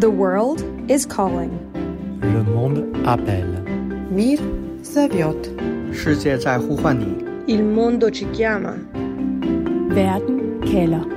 [0.00, 1.52] The world is calling.
[2.22, 3.62] Le monde appelle.
[4.10, 4.38] Мир
[4.82, 5.50] зовет.
[5.92, 7.24] 世界在呼唤你。
[7.46, 8.74] Il mondo ci chiama.
[9.90, 11.14] Verden kalder.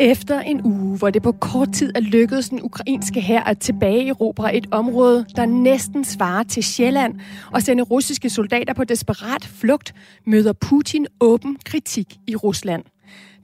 [0.00, 4.54] Efter en uge, hvor det på kort tid er lykkedes den ukrainske hær at tilbageerobre
[4.54, 7.20] et område, der næsten svarer til Sjælland,
[7.52, 9.94] og sende russiske soldater på desperat flugt,
[10.26, 12.82] møder Putin åben kritik i Rusland.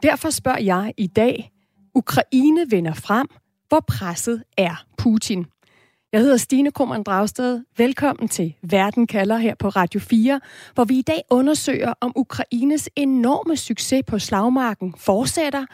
[0.02, 1.49] Derfor spørger jeg i dag,
[1.95, 3.27] Ukraine vender frem,
[3.69, 5.45] hvor presset er Putin.
[6.11, 7.61] Jeg hedder Stine Krummernd Dragsted.
[7.77, 10.39] Velkommen til Verden kalder her på Radio 4,
[10.73, 15.65] hvor vi i dag undersøger, om Ukraines enorme succes på slagmarken fortsætter,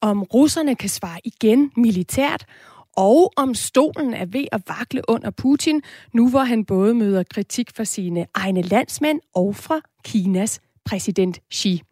[0.00, 2.44] om russerne kan svare igen militært,
[2.96, 7.70] og om stolen er ved at vakle under Putin, nu hvor han både møder kritik
[7.76, 11.82] fra sine egne landsmænd og fra Kinas præsident Xi.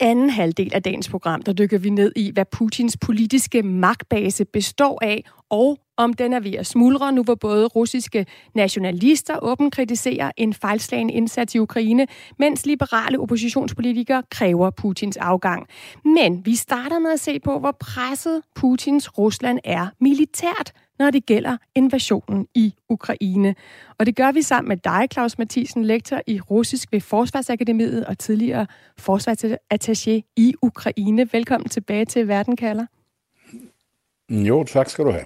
[0.00, 4.98] Anden halvdel af dagens program, der dykker vi ned i, hvad Putins politiske magtbase består
[5.02, 10.30] af, og om den er ved at smuldre, nu hvor både russiske nationalister åbent kritiserer
[10.36, 12.06] en fejlslagen indsats i Ukraine,
[12.38, 15.66] mens liberale oppositionspolitikere kræver Putins afgang.
[16.04, 21.26] Men vi starter med at se på, hvor presset Putins Rusland er militært, når det
[21.26, 23.54] gælder invasionen i Ukraine.
[23.98, 28.18] Og det gør vi sammen med dig, Claus Mathisen, lektor i russisk ved Forsvarsakademiet og
[28.18, 28.66] tidligere
[29.00, 31.28] forsvarsattaché i Ukraine.
[31.32, 32.86] Velkommen tilbage til Verden kalder.
[34.30, 35.24] Jo, tak skal du have.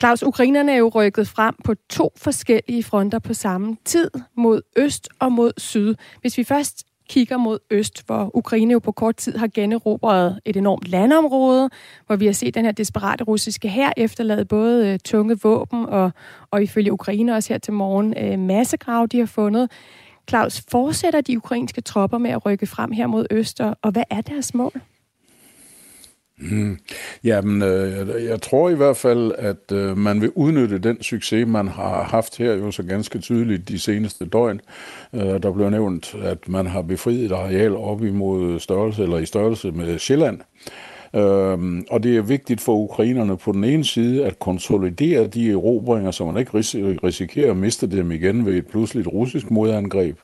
[0.00, 5.08] Claus, ukrainerne er jo rykket frem på to forskellige fronter på samme tid, mod øst
[5.18, 5.94] og mod syd.
[6.20, 10.56] Hvis vi først kigger mod øst, hvor Ukraine jo på kort tid har generobret et
[10.56, 11.70] enormt landområde,
[12.06, 16.10] hvor vi har set den her desperate russiske hær efterlade både øh, tunge våben og,
[16.50, 19.70] og ifølge Ukraine også her til morgen øh, massegrav, de har fundet.
[20.28, 24.20] Claus, fortsætter de ukrainske tropper med at rykke frem her mod øst, og hvad er
[24.20, 24.80] deres mål?
[26.40, 26.78] Mm.
[27.24, 31.68] Jamen, øh, jeg tror i hvert fald, at øh, man vil udnytte den succes, man
[31.68, 34.60] har haft her jo så ganske tydeligt de seneste døgn.
[35.14, 39.26] Øh, der blev nævnt, at man har befriet et areal op imod størrelse, eller i
[39.26, 40.40] størrelse med Sjælland.
[41.14, 46.10] Øhm, og det er vigtigt for ukrainerne på den ene side at konsolidere de erobringer,
[46.10, 50.18] så man ikke ris- risikerer at miste dem igen ved et pludseligt russisk modangreb.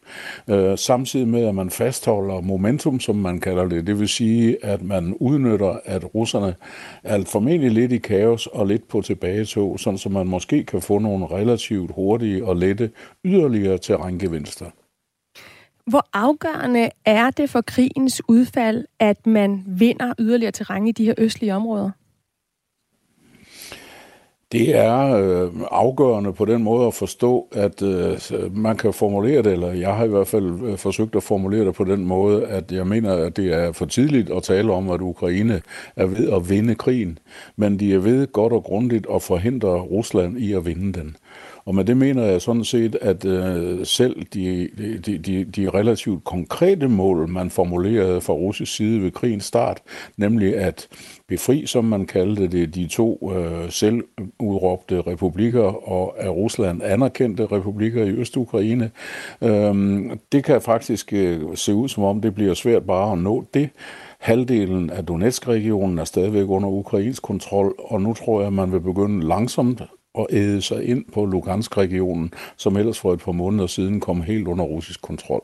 [0.50, 3.86] Øh, samtidig med, at man fastholder momentum, som man kalder det.
[3.86, 6.54] Det vil sige, at man udnytter, at russerne
[7.04, 10.98] er formentlig lidt i kaos og lidt på tilbagetog, sådan så man måske kan få
[10.98, 12.90] nogle relativt hurtige og lette
[13.24, 14.66] yderligere terrængevinster.
[15.86, 21.14] Hvor afgørende er det for krigens udfald, at man vinder yderligere terræn i de her
[21.18, 21.90] østlige områder?
[24.52, 28.18] Det er øh, afgørende på den måde at forstå, at øh,
[28.56, 31.74] man kan formulere det, eller jeg har i hvert fald øh, forsøgt at formulere det
[31.74, 35.00] på den måde, at jeg mener, at det er for tidligt at tale om, at
[35.00, 35.62] Ukraine
[35.96, 37.18] er ved at vinde krigen,
[37.56, 41.16] men de er ved godt og grundigt at forhindre Rusland i at vinde den.
[41.66, 44.68] Og med det mener jeg sådan set, at øh, selv de,
[45.06, 49.82] de, de, de relativt konkrete mål, man formulerede fra russisk side ved krigens start,
[50.16, 50.88] nemlig at
[51.28, 58.04] befri, som man kaldte det, de to øh, selvudråbte republikker og af Rusland anerkendte republikker
[58.04, 58.90] i Øst-Ukraine,
[59.42, 60.00] øh,
[60.32, 63.70] det kan faktisk øh, se ud som om, det bliver svært bare at nå det.
[64.18, 68.80] Halvdelen af Donetsk-regionen er stadigvæk under ukrainsk kontrol, og nu tror jeg, at man vil
[68.80, 69.82] begynde langsomt
[70.14, 74.48] og æde sig ind på Lugansk-regionen, som ellers for et par måneder siden kom helt
[74.48, 75.42] under russisk kontrol.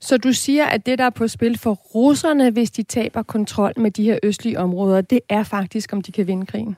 [0.00, 3.72] Så du siger, at det, der er på spil for russerne, hvis de taber kontrol
[3.76, 6.76] med de her østlige områder, det er faktisk, om de kan vinde krigen?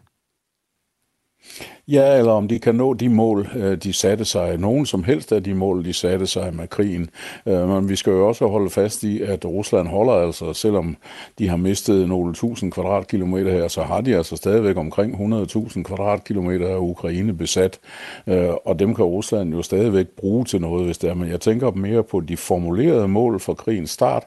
[1.91, 4.59] Ja, eller om de kan nå de mål, øh, de satte sig.
[4.59, 7.11] Nogen som helst af de mål, de satte sig med krigen.
[7.47, 10.97] Øh, men vi skal jo også holde fast i, at Rusland holder altså, selvom
[11.39, 16.69] de har mistet nogle tusind kvadratkilometer her, så har de altså stadigvæk omkring 100.000 kvadratkilometer
[16.69, 17.79] af Ukraine besat.
[18.27, 21.15] Øh, og dem kan Rusland jo stadigvæk bruge til noget, hvis det er.
[21.15, 24.23] Men jeg tænker mere på de formulerede mål for krigens start,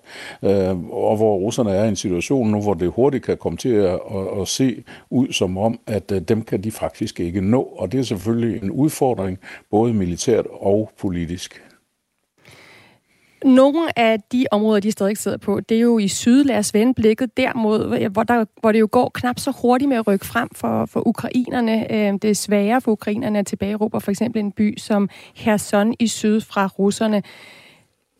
[0.91, 3.93] og hvor russerne er i en situation nu, hvor det hurtigt kan komme til at,
[3.93, 7.99] at, at se ud som om, at dem kan de faktisk ikke nå, og det
[7.99, 9.39] er selvfølgelig en udfordring,
[9.69, 11.61] både militært og politisk.
[13.45, 16.43] Nogle af de områder, de stadig sidder på, det er jo i syd.
[16.43, 19.97] Lad os vende blikket dermod, hvor, der, hvor det jo går knap så hurtigt med
[19.97, 21.93] at rykke frem for, for ukrainerne.
[21.93, 26.07] Øhm, det er sværere for ukrainerne at tilbageråbe for eksempel en by som Kherson i
[26.07, 27.23] syd fra russerne.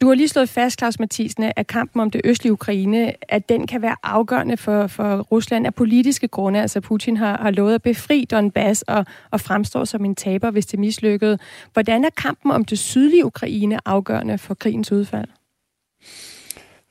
[0.02, 3.68] Du har lige slået fast, Claus Mathisen, at kampen om det østlige Ukraine, at den
[3.68, 6.62] kan være afgørende for, for Rusland af politiske grunde.
[6.62, 10.66] Altså Putin har, har lovet at befri Donbass og, og fremstår som en taber, hvis
[10.66, 11.38] det mislykkede.
[11.74, 15.28] Hvordan er kampen om det sydlige Ukraine afgørende for krigens udfald?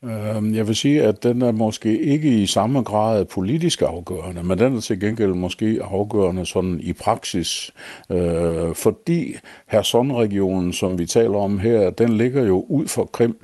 [0.04, 4.58] Øhm, jeg vil sige, at den er måske ikke i samme grad politisk afgørende, men
[4.58, 7.70] den er til gengæld måske afgørende sådan i praksis,
[8.10, 9.34] øh, fordi
[9.66, 13.36] Herson-regionen, som vi taler om her, den ligger jo ud for Krim,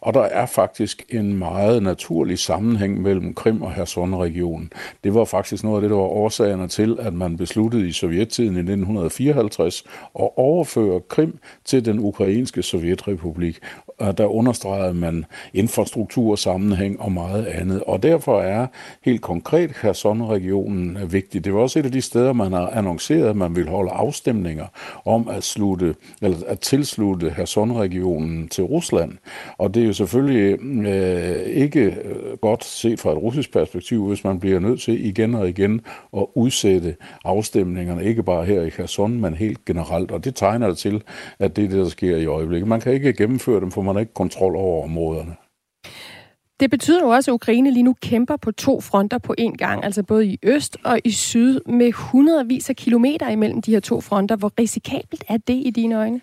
[0.00, 4.72] og der er faktisk en meget naturlig sammenhæng mellem Krim og Herson-regionen.
[5.04, 8.56] Det var faktisk noget af det, der var årsagerne til, at man besluttede i sovjettiden
[8.56, 9.84] i 1954
[10.20, 13.58] at overføre Krim til den ukrainske sovjetrepublik.
[14.02, 17.82] Og der understregede man infrastruktur, sammenhæng og meget andet.
[17.86, 18.66] Og derfor er
[19.04, 21.44] helt konkret Kherson-regionen vigtig.
[21.44, 24.66] Det var også et af de steder, man har annonceret, at man vil holde afstemninger
[25.04, 29.12] om at, slutte, eller at tilslutte Kherson-regionen til Rusland.
[29.58, 34.24] Og det er jo selvfølgelig øh, ikke øh, godt set fra et russisk perspektiv, hvis
[34.24, 35.80] man bliver nødt til igen og igen
[36.16, 40.10] at udsætte afstemningerne, ikke bare her i Kherson, men helt generelt.
[40.10, 41.02] Og det tegner til,
[41.38, 42.68] at det er det, der sker i øjeblikket.
[42.68, 45.36] Man kan ikke gennemføre dem, for man har ikke kontrol over områderne.
[46.60, 49.84] Det betyder jo også, at Ukraine lige nu kæmper på to fronter på én gang,
[49.84, 54.00] altså både i øst og i syd, med hundredvis af kilometer imellem de her to
[54.00, 54.36] fronter.
[54.36, 56.20] Hvor risikabelt er det i dine øjne?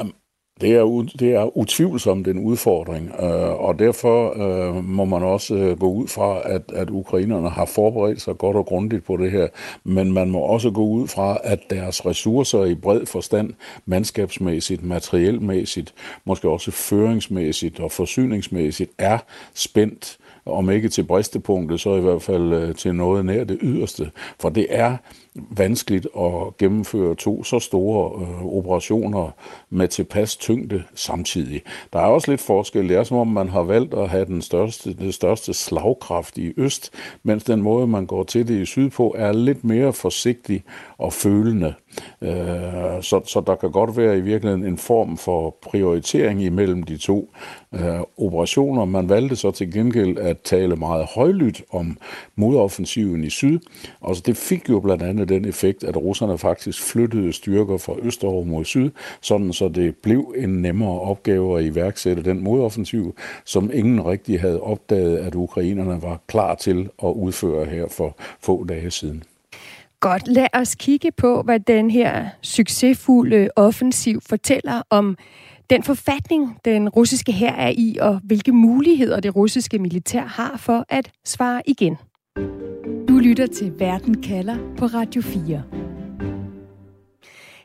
[0.00, 0.14] Um,
[0.60, 5.78] det er, det er utvivlsomt en udfordring, øh, og derfor øh, må man også øh,
[5.78, 9.48] gå ud fra, at, at ukrainerne har forberedt sig godt og grundigt på det her,
[9.84, 13.52] men man må også gå ud fra, at deres ressourcer i bred forstand,
[13.86, 19.18] mandskabsmæssigt, materielmæssigt, måske også føringsmæssigt og forsyningsmæssigt, er
[19.54, 24.10] spændt om ikke til bristepunktet, så i hvert fald øh, til noget nær det yderste.
[24.40, 24.96] For det er
[25.34, 29.30] vanskeligt at gennemføre to så store øh, operationer
[29.70, 31.62] med tilpas tyngde samtidig.
[31.92, 32.88] Der er også lidt forskel.
[32.88, 36.52] Det er som om, man har valgt at have den største, det største slagkraft i
[36.56, 36.90] øst,
[37.22, 40.64] mens den måde, man går til det i syd på, er lidt mere forsigtig
[40.98, 41.74] og følende.
[42.22, 46.96] Øh, så, så der kan godt være i virkeligheden en form for prioritering imellem de
[46.96, 47.30] to
[47.74, 48.84] øh, operationer.
[48.84, 51.98] Man valgte så til gengæld at tale meget højlydt om
[52.36, 53.58] modoffensiven i syd.
[54.02, 58.44] Altså det fik jo blandt andet den effekt, at russerne faktisk flyttede styrker fra østover
[58.44, 64.06] mod syd, sådan så det blev en nemmere opgave at iværksætte den modoffensiv, som ingen
[64.06, 69.22] rigtig havde opdaget, at ukrainerne var klar til at udføre her for få dage siden.
[70.04, 75.16] Godt, lad os kigge på, hvad den her succesfulde offensiv fortæller om
[75.70, 80.84] den forfatning, den russiske her er i, og hvilke muligheder det russiske militær har for
[80.88, 81.96] at svare igen.
[83.08, 85.62] Du lytter til Verden kalder på Radio 4.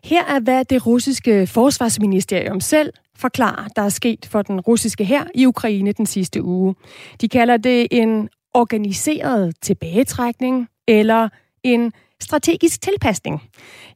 [0.03, 5.23] Her er, hvad det russiske forsvarsministerium selv forklarer, der er sket for den russiske her
[5.35, 6.75] i Ukraine den sidste uge.
[7.21, 11.29] De kalder det en organiseret tilbagetrækning eller
[11.63, 13.41] en strategisk tilpasning.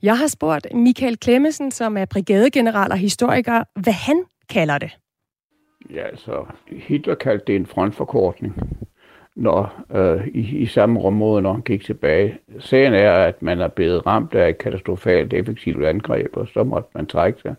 [0.03, 4.97] Jeg har spurgt Michael Klemmesen, som er brigadegeneral og historiker, hvad han kalder det.
[5.93, 8.53] Ja, altså Hitler kaldte det en frontforkortning
[9.35, 12.37] når, øh, i, i samme område, når han gik tilbage.
[12.59, 16.89] Sagen er, at man er blevet ramt af et katastrofalt effektivt angreb, og så måtte
[16.95, 17.55] man trække sig.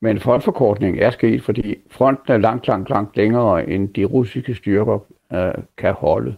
[0.00, 4.98] Men frontforkortningen er sket, fordi fronten er langt, langt, langt længere, end de russiske styrker
[5.32, 6.36] øh, kan holde.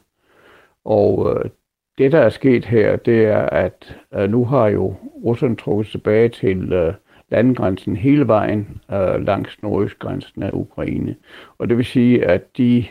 [0.85, 1.51] Og øh,
[1.99, 4.95] det, der er sket her, det er, at øh, nu har jo
[5.25, 6.95] russerne trukket tilbage til øh,
[7.31, 11.17] landgrænsen hele vejen øh, langs nordøstgrænsen af Ukraine.
[11.59, 12.85] Og det vil sige, at de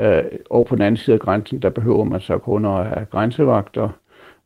[0.00, 3.06] øh, over på den anden side af grænsen, der behøver man så kun at have
[3.10, 3.88] grænsevagter,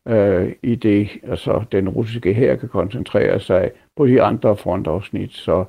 [0.07, 5.33] øh, i det altså, den russiske her kan koncentrere sig på de andre frontafsnit.
[5.33, 5.65] Så,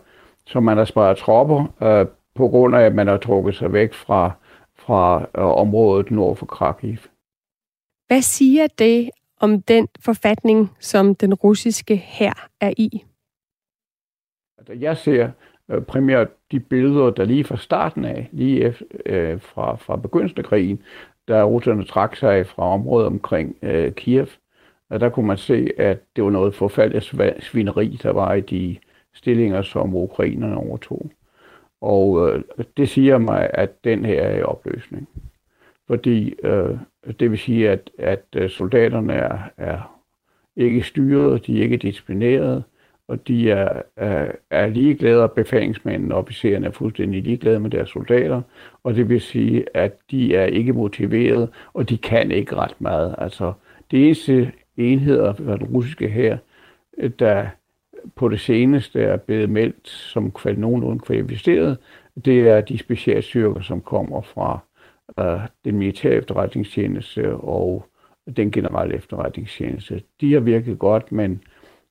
[0.47, 3.95] så man har sparet tropper øh, på grund af, at man har trukket sig væk
[3.95, 4.31] fra,
[4.77, 6.97] fra øh, området nord for Kharkiv.
[8.09, 9.11] Hvad siger det
[9.41, 13.05] om den forfatning, som den russiske her er i?
[14.59, 15.31] Altså, jeg ser
[15.69, 20.39] øh, primært de billeder, der lige fra starten af, lige efter, øh, fra, fra begyndelsen
[20.39, 20.83] af krigen,
[21.29, 24.27] da russerne trak sig fra området omkring øh, Kiev,
[24.91, 28.77] og der kunne man se, at det var noget forfærdeligt svineri, der var i de
[29.15, 31.11] stillinger, som ukrainerne overtog.
[31.81, 32.43] Og øh,
[32.77, 35.09] det siger mig, at den her er i opløsning.
[35.89, 36.77] Fordi øh,
[37.21, 39.99] det vil sige, at, at øh, soldaterne er, er
[40.57, 42.65] ikke styret, de er ikke disciplineret,
[43.09, 47.91] og de er, er, er ligeglade, og befalingsmanden og officererne er fuldstændig ligeglade med deres
[47.91, 48.43] soldater,
[48.85, 53.15] og det vil sige, at de er ikke motiveret, og de kan ikke ret meget.
[53.19, 53.53] Altså,
[53.91, 56.39] det eneste enheder fra den russiske her,
[57.19, 57.47] der
[58.17, 61.79] på det seneste er blevet meldt som nogenlunde kvalificeret,
[62.25, 64.59] det er de specialstyrker, som kommer fra
[65.17, 67.87] uh, den militære efterretningstjeneste og
[68.37, 70.03] den generelle efterretningstjeneste.
[70.21, 71.43] De har virket godt, men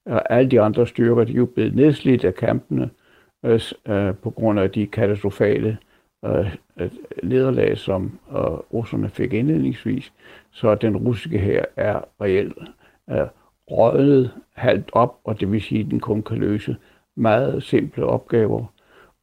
[0.08, 2.90] øh, alle de andre styrker, de er jo blevet nedslidt af kampene
[3.46, 5.78] øh, øh på grund af de katastrofale
[6.26, 6.56] øh,
[7.24, 8.36] nederlag, som øh,
[8.74, 10.14] russerne fik indledningsvis,
[10.52, 12.58] så den russiske her er reelt
[13.10, 13.28] øh,
[13.72, 16.76] røget halvt op, og det vil sige, at den kun kan løse
[17.16, 18.66] meget simple opgaver,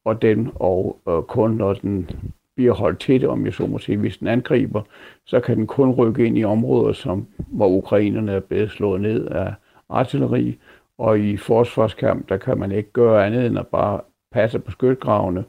[0.05, 2.09] og den og øh, kun når den
[2.55, 4.81] bliver holdt til det, om jeg så må sige, hvis den angriber,
[5.25, 9.25] så kan den kun rykke ind i områder, som, hvor ukrainerne er blevet slået ned
[9.25, 9.53] af
[9.89, 10.57] artilleri,
[10.97, 15.43] og i forsvarskamp, der kan man ikke gøre andet end at bare passe på skytgravene,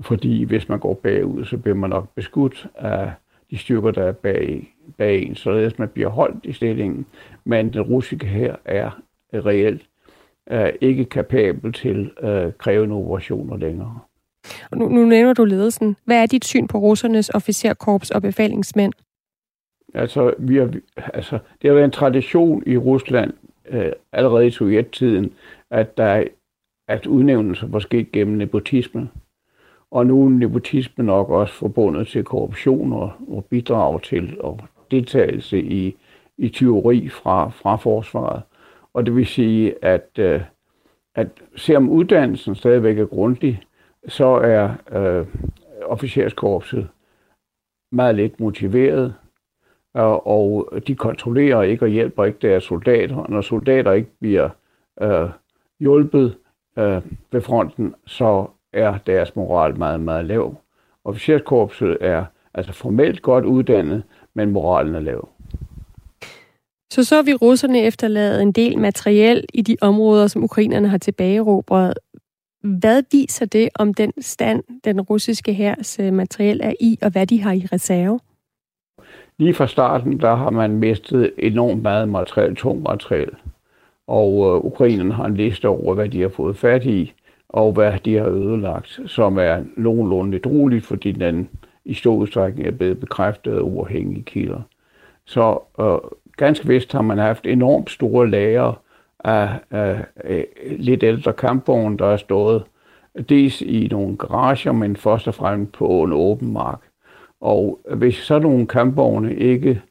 [0.00, 3.12] fordi hvis man går bagud, så bliver man nok beskudt af
[3.50, 7.06] de styrker, der er bag, bag en, således man bliver holdt i stillingen.
[7.44, 8.90] Men den russiske her er
[9.34, 9.82] reelt
[10.46, 13.98] er ikke kapabel til øh, krævende operationer længere.
[14.70, 15.96] Og nu, nu nævner du ledelsen.
[16.04, 18.92] Hvad er dit syn på russernes officerkorps og befalingsmænd?
[19.94, 23.32] Altså, vi har, altså, det har været en tradition i Rusland
[23.68, 25.32] øh, allerede i sovjettiden,
[25.70, 26.24] at der
[26.88, 29.08] at udnævnelser var sket gennem nepotisme.
[29.90, 34.60] Og nu er nepotisme nok også forbundet til korruption og, og bidrag til og
[34.90, 35.96] deltagelse i,
[36.38, 38.42] i teori fra, fra forsvaret.
[38.94, 40.40] Og det vil sige, at, øh,
[41.14, 43.60] at selvom uddannelsen stadigvæk er grundig,
[44.08, 45.26] så er øh,
[45.84, 46.88] officerskorpset
[47.92, 49.14] meget lidt motiveret,
[49.96, 53.16] øh, og de kontrollerer ikke og hjælper ikke deres soldater.
[53.16, 54.48] Og når soldater ikke bliver
[55.02, 55.28] øh,
[55.80, 56.36] hjulpet
[56.78, 60.54] øh, ved fronten, så er deres moral meget, meget lav.
[61.04, 64.02] Officerskorpset er altså formelt godt uddannet,
[64.34, 65.28] men moralen er lav.
[66.92, 71.98] Så så vi russerne efterlade en del materiel i de områder, som ukrainerne har tilbageerobret.
[72.66, 77.26] Hvad viser det om den stand, den russiske hærs øh, materiel er i, og hvad
[77.26, 78.20] de har i reserve?
[79.38, 83.30] Lige fra starten, der har man mistet enormt meget materiel, tung materiel.
[84.06, 87.12] Og øh, ukrainerne har en liste over, hvad de har fået fat i,
[87.48, 91.48] og hvad de har ødelagt, som er nogenlunde lidt roligt, fordi den
[91.84, 94.60] i stor udstrækning er blevet bekræftet af uafhængige kilder.
[95.24, 95.98] Så øh,
[96.36, 98.82] ganske vist har man haft enormt store lager
[99.24, 100.46] af, af, af
[100.78, 102.64] lidt ældre kampvogne, der er stået
[103.28, 106.80] dels i nogle garager, men først og fremmest på en åben mark.
[107.40, 109.82] Og hvis så nogle kampvogne ikke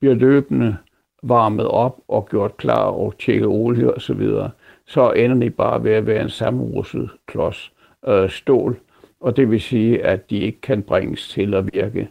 [0.00, 0.76] bliver løbende
[1.22, 4.50] varmet op og gjort klar og tjekket olie og så videre,
[4.86, 7.72] så ender de bare ved at være en sammenrusset klods
[8.06, 8.78] øh, stål.
[9.20, 12.08] Og det vil sige, at de ikke kan bringes til at virke.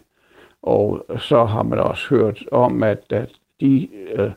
[0.62, 3.30] Og så har man også hørt om, at, at
[3.62, 4.32] de øh,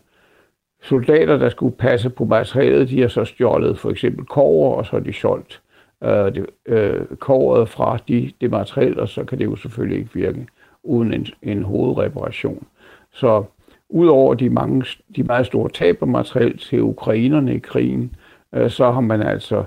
[0.82, 4.92] soldater, der skulle passe på materialet, de har så stjålet for eksempel kover, og så
[4.92, 5.62] har de solgt
[6.04, 10.14] øh, det, øh, kåret fra de, det materiel, og så kan det jo selvfølgelig ikke
[10.14, 10.46] virke
[10.82, 12.66] uden en, en hovedreparation.
[13.12, 13.44] Så
[13.88, 14.84] udover de, mange,
[15.16, 18.14] de meget store tab af materiel til ukrainerne i krigen,
[18.54, 19.64] øh, så har man altså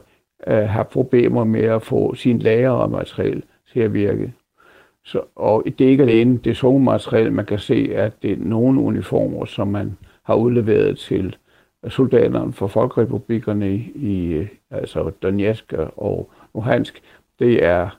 [0.47, 3.43] øh, haft problemer med at få sin lager af materiel
[3.73, 4.33] til at virke.
[5.05, 8.37] Så, og det er ikke alene det tunge materiel, man kan se, at det er
[8.39, 11.35] nogle uniformer, som man har udleveret til
[11.87, 17.01] soldaterne for folkerepublikkerne i, altså Donetsk og Luhansk,
[17.39, 17.89] det er,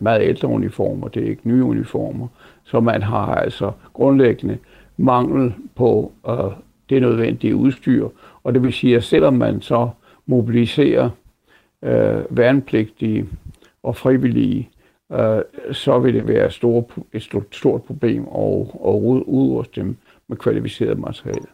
[0.00, 2.28] meget ældre uniformer, det er ikke nye uniformer.
[2.64, 4.58] Så man har altså grundlæggende
[4.96, 6.52] mangel på øh,
[6.90, 8.08] det nødvendige udstyr.
[8.44, 9.90] Og det vil sige, at selvom man så
[10.26, 11.10] mobiliserer
[11.82, 13.28] øh, værnepligtige
[13.82, 14.70] og frivillige,
[15.12, 18.94] øh, så vil det være store, et stort, stort problem at, at
[19.26, 19.96] udruste dem
[20.28, 21.46] med kvalificeret materiale.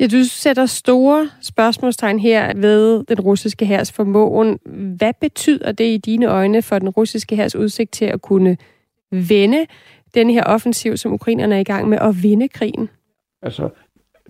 [0.00, 4.58] Ja, du sætter store spørgsmålstegn her ved den russiske hærs formåen.
[4.96, 8.56] Hvad betyder det i dine øjne for den russiske hærs udsigt til at kunne
[9.10, 9.66] vende
[10.14, 12.88] den her offensiv, som ukrainerne er i gang med, at vinde krigen?
[13.42, 13.68] Altså,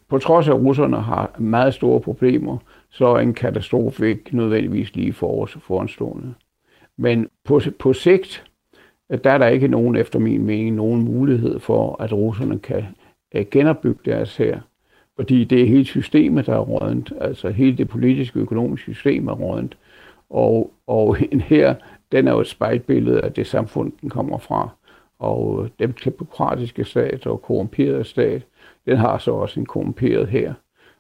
[0.09, 2.59] på trods af, at russerne har meget store problemer,
[2.91, 6.35] så er en katastrofe ikke nødvendigvis lige for os foranstående.
[6.99, 8.45] Men på, på sigt,
[9.25, 12.85] der er der ikke nogen, efter min mening, nogen mulighed for, at russerne kan
[13.35, 14.61] øh, genopbygge deres her
[15.17, 17.13] fordi det er hele systemet, der er rådent.
[17.21, 19.79] Altså hele det politiske og økonomiske system er rådent.
[20.31, 21.17] Og, og
[21.53, 21.75] her,
[22.13, 24.69] den er jo et spejlbillede af det samfund, den kommer fra.
[25.19, 28.47] Og den demokratiske stat og korrumperede stat,
[28.87, 30.55] den har så også en korrumperet her.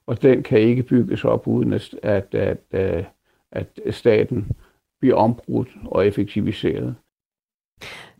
[0.06, 2.34] Og den kan ikke bygges op uden at, at,
[2.72, 3.04] at,
[3.52, 4.52] at staten
[5.00, 6.94] bliver ombrudt og effektiviseret.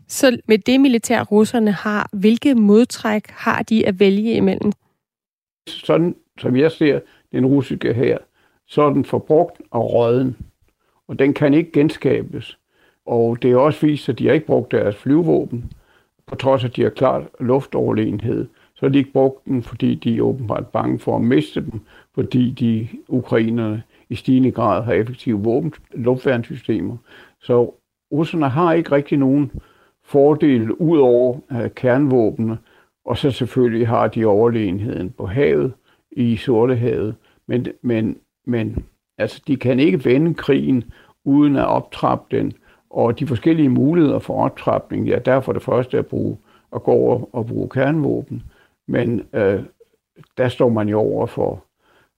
[0.07, 4.71] Så med det militær, russerne har, hvilke modtræk har de at vælge imellem?
[5.67, 6.99] Sådan som jeg ser
[7.31, 8.17] den russiske her,
[8.67, 10.37] så er den forbrugt og råden.
[11.07, 12.57] Og den kan ikke genskabes.
[13.05, 15.71] Og det er også vist, at de har ikke brugt deres flyvåben,
[16.25, 18.47] på trods af, at de har klart luftoverlegenhed.
[18.73, 21.79] Så har de ikke brugt dem, fordi de er åbenbart bange for at miste dem,
[22.15, 26.97] fordi de ukrainerne i stigende grad har effektive våben, luftværnssystemer.
[27.39, 27.73] Så
[28.11, 29.51] russerne har ikke rigtig nogen
[30.03, 32.57] fordele ud over øh, kernvåbene,
[33.05, 35.73] og så selvfølgelig har de overlegenheden på havet,
[36.11, 37.15] i Sortehavet.
[37.47, 38.85] Men, men, men
[39.17, 40.83] altså, de kan ikke vende krigen
[41.25, 42.53] uden at optrappe den.
[42.89, 46.37] Og de forskellige muligheder for optrapning, ja, derfor det første at bruge
[46.75, 48.43] at gå over og bruge kernvåben.
[48.87, 49.63] Men øh,
[50.37, 51.63] der står man jo over for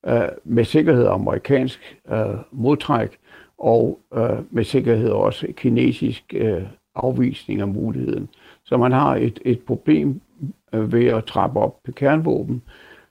[0.08, 3.20] øh, med sikkerhed amerikansk øh, modtræk,
[3.58, 6.63] og øh, med sikkerhed også kinesisk øh,
[6.96, 8.30] afvisning af muligheden.
[8.63, 10.22] Så man har et, et problem
[10.75, 12.62] øh, ved at trappe op på kernvåben.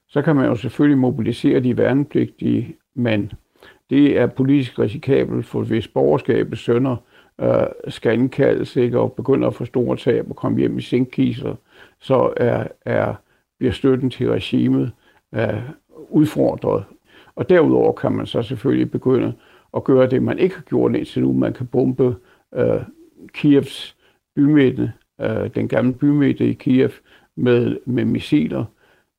[0.08, 3.32] Så kan man jo selvfølgelig mobilisere de værnepligtige, men
[3.90, 6.96] det er politisk risikabelt, for hvis borgerskabet sønder
[7.40, 11.54] øh, skal indkaldes ikke, og begynder at få store tab og komme hjem i sinkkiser,
[12.00, 13.14] så er, er,
[13.58, 14.92] bliver støtten til regimet
[15.34, 15.62] øh,
[16.10, 16.84] udfordret.
[17.36, 19.32] Og derudover kan man så selvfølgelig begynde
[19.76, 21.32] at gøre det, man ikke har gjort indtil nu.
[21.32, 22.16] Man kan bombe
[22.54, 22.82] øh,
[23.32, 23.96] Kievs
[24.36, 26.90] bymidte, øh, den gamle bymidte i Kiev,
[27.36, 28.64] med, med missiler.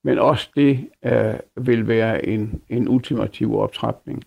[0.03, 4.23] Men også det øh, vil være en, en ultimativ optrapning.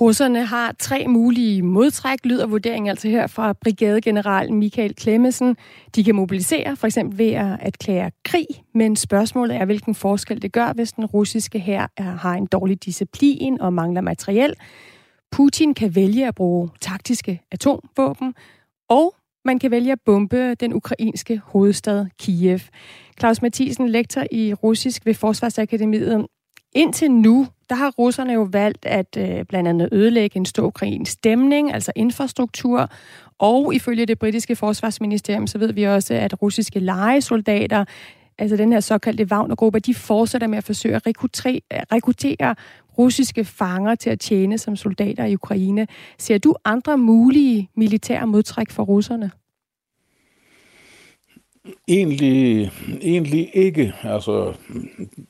[0.00, 5.56] Russerne har tre mulige modtræk, lyder vurderingen altså her fra brigadegeneral Michael Klemmesen.
[5.94, 10.52] De kan mobilisere, for eksempel ved at erklære krig, men spørgsmålet er, hvilken forskel det
[10.52, 14.54] gør, hvis den russiske her har en dårlig disciplin og mangler materiel.
[15.32, 18.34] Putin kan vælge at bruge taktiske atomvåben,
[18.88, 22.60] og man kan vælge at bombe den ukrainske hovedstad Kiev.
[23.20, 26.26] Claus Mathisen, lektor i russisk ved Forsvarsakademiet.
[26.72, 31.12] Indtil nu, der har russerne jo valgt at øh, blandt andet ødelægge en stor ukrainsk
[31.12, 32.90] stemning, altså infrastruktur,
[33.38, 37.84] og ifølge det britiske forsvarsministerium, så ved vi også, at russiske legesoldater,
[38.40, 42.54] altså den her såkaldte Wagner-gruppe, de fortsætter med at forsøge at rekruttere, rekruttere
[42.98, 45.86] russiske fanger til at tjene som soldater i Ukraine.
[46.18, 49.30] Ser du andre mulige militære modtræk for russerne?
[51.88, 52.70] Egentlig,
[53.02, 53.92] egentlig ikke.
[54.02, 54.52] Altså,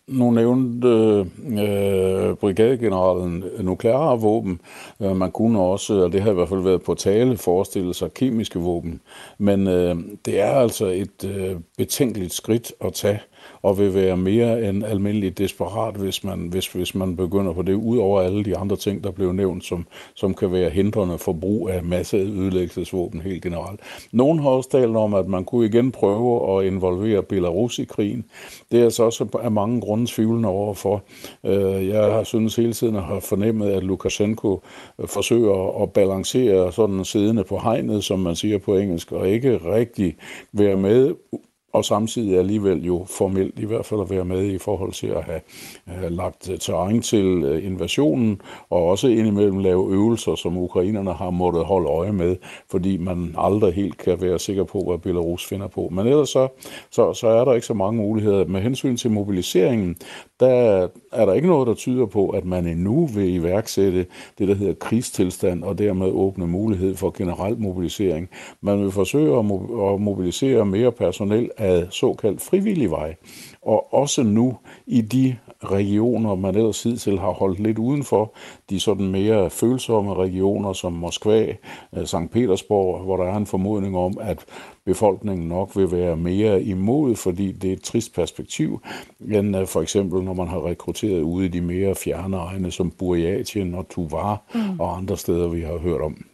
[0.06, 4.60] nu nævnte øh, brigadegeneralen nukleare våben.
[5.02, 8.14] Øh, man kunne også, og det har i hvert fald været på tale, forestille sig
[8.14, 9.00] kemiske våben.
[9.38, 13.20] Men øh, det er altså et øh, betænkeligt skridt at tage
[13.62, 17.74] og vil være mere end almindeligt desperat, hvis man, hvis, hvis man begynder på det,
[17.74, 21.32] ud over alle de andre ting, der blev nævnt, som, som kan være hindrende for
[21.32, 23.80] brug af masse ødelæggelsesvåben helt generelt.
[24.12, 28.24] Nogen har også talt om, at man kunne igen prøve at involvere Belarus i krigen.
[28.72, 31.02] Det er så også af mange grunde tvivlende overfor.
[31.44, 34.62] Øh, jeg har synes hele tiden at have fornemmet, at Lukashenko
[35.06, 40.16] forsøger at balancere sådan siddende på hegnet, som man siger på engelsk, og ikke rigtig
[40.52, 41.14] være med
[41.72, 45.24] og samtidig alligevel jo formelt i hvert fald at være med i forhold til at
[45.24, 45.40] have,
[45.86, 51.30] have lagt øh, terræn til øh, invasionen, og også indimellem lave øvelser, som ukrainerne har
[51.30, 52.36] måttet holde øje med,
[52.70, 55.88] fordi man aldrig helt kan være sikker på, hvad Belarus finder på.
[55.92, 56.48] Men ellers så,
[56.90, 58.44] så, så er der ikke så mange muligheder.
[58.44, 59.96] Med hensyn til mobiliseringen,
[60.40, 64.06] der er der ikke noget, der tyder på, at man endnu vil iværksætte
[64.38, 68.28] det, der hedder krigstilstand, og dermed åbne mulighed for generel mobilisering.
[68.60, 69.44] Man vil forsøge at
[70.00, 73.14] mobilisere mere personel af såkaldt frivillig vej,
[73.62, 78.34] og også nu i de regioner, man ellers hidtil har holdt lidt udenfor,
[78.70, 81.54] de sådan mere følsomme regioner som Moskva,
[81.96, 82.30] øh, St.
[82.32, 84.44] Petersborg, hvor der er en formodning om, at
[84.86, 88.80] befolkningen nok vil være mere imod, fordi det er et trist perspektiv,
[89.30, 92.90] end øh, for eksempel når man har rekrutteret ude i de mere fjerne egne som
[92.90, 94.80] Burjatien og Tuvar mm.
[94.80, 96.29] og andre steder, vi har hørt om.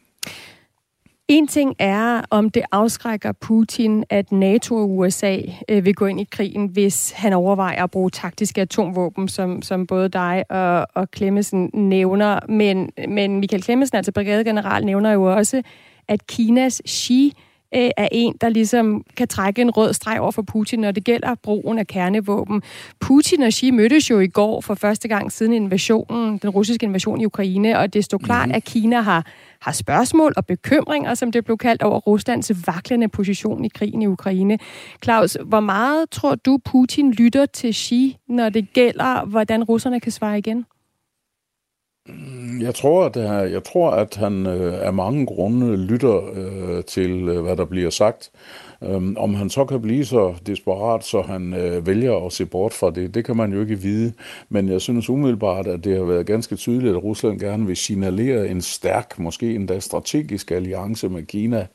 [1.28, 6.20] En ting er, om det afskrækker Putin, at NATO og USA øh, vil gå ind
[6.20, 11.10] i krigen, hvis han overvejer at bruge taktiske atomvåben, som, som både dig og, og
[11.10, 12.40] Klemmesen nævner.
[12.48, 15.62] Men, men Michael Klemmesen, altså brigadegeneral, nævner jo også,
[16.08, 17.32] at Kinas Xi
[17.74, 21.04] øh, er en, der ligesom kan trække en rød streg over for Putin, når det
[21.04, 22.62] gælder brugen af kernevåben.
[23.00, 27.20] Putin og Xi mødtes jo i går for første gang siden invasionen, den russiske invasion
[27.20, 28.54] i Ukraine, og det stod klart, mm.
[28.54, 29.26] at Kina har,
[29.60, 34.06] har spørgsmål og bekymringer, som det blev kaldt over Ruslands vaklende position i krigen i
[34.06, 34.58] Ukraine.
[35.04, 40.12] Claus, hvor meget tror du, Putin lytter til Xi, når det gælder, hvordan russerne kan
[40.12, 40.66] svare igen?
[42.08, 46.84] Mm, jeg tror, at, øh, jeg tror, at han øh, af mange grunde lytter øh,
[46.84, 48.30] til, øh, hvad der bliver sagt.
[48.88, 52.72] Øhm, om han så kan blive så desperat, så han øh, vælger at se bort
[52.72, 54.12] fra det, det kan man jo ikke vide.
[54.48, 58.48] Men jeg synes umiddelbart, at det har været ganske tydeligt, at Rusland gerne vil signalere
[58.48, 61.66] en stærk, måske endda strategisk alliance med Kina.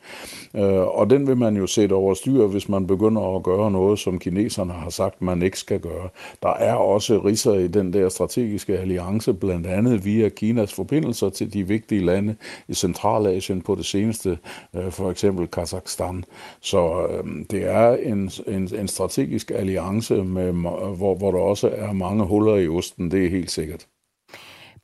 [0.56, 4.00] Øh, og den vil man jo sætte over styr, hvis man begynder at gøre noget,
[4.00, 6.10] som kineserne har sagt, man ikke skal gøre.
[6.44, 11.30] Der er også risser i den der strategiske alliance, blandt andet via Kinas Kinas forbindelser
[11.30, 12.36] til de vigtige lande
[12.68, 14.38] i Centralasien på det seneste,
[14.76, 16.24] øh, for eksempel Kazakhstan.
[16.62, 20.52] Så øh, det er en, en, en strategisk alliance, med,
[20.98, 23.88] hvor, hvor der også er mange huller i osten, det er helt sikkert.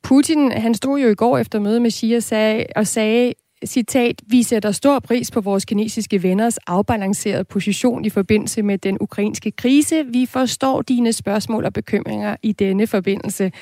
[0.02, 3.32] Putin, han stod jo i går efter møde med Xi og sagde, og sagde
[3.64, 8.96] citat, vi sætter stor pris på vores kinesiske venners afbalancerede position i forbindelse med den
[9.00, 10.06] ukrainske krise.
[10.06, 13.52] Vi forstår dine spørgsmål og bekymringer i denne forbindelse.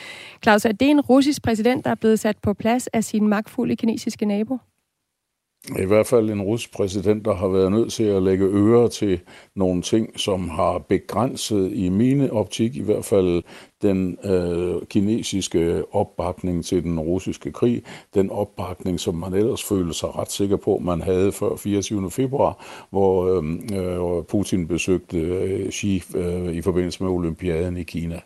[0.43, 3.77] Claus, er det en russisk præsident, der er blevet sat på plads af sin magtfulde
[3.77, 4.59] kinesiske nabo?
[5.79, 9.21] I hvert fald en russisk præsident, der har været nødt til at lægge øre til
[9.55, 13.43] nogle ting, som har begrænset i mine optik i hvert fald
[13.83, 17.83] den øh, kinesiske opbakning til den russiske krig,
[18.15, 22.11] den opbakning, som man ellers følte sig ret sikker på, man havde før 24.
[22.11, 28.21] februar, hvor øh, øh, Putin besøgte øh, Xi øh, i forbindelse med olympiaden i Kina.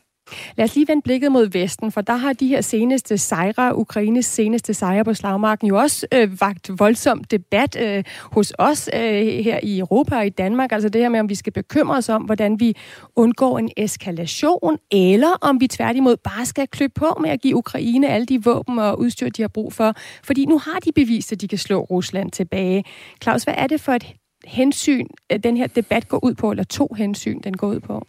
[0.57, 4.27] Lad os lige vende blikket mod Vesten, for der har de her seneste sejre, Ukraines
[4.27, 9.01] seneste sejre på slagmarken, jo også øh, vagt voldsom debat øh, hos os øh,
[9.45, 10.73] her i Europa og i Danmark.
[10.73, 12.77] Altså det her med, om vi skal bekymre os om, hvordan vi
[13.17, 18.09] undgår en eskalation, eller om vi tværtimod bare skal klø på med at give Ukraine
[18.09, 19.95] alle de våben og udstyr, de har brug for.
[20.25, 22.85] Fordi nu har de bevist, at de kan slå Rusland tilbage.
[23.23, 24.15] Claus, hvad er det for et
[24.45, 28.07] hensyn, øh, den her debat går ud på, eller to hensyn, den går ud på?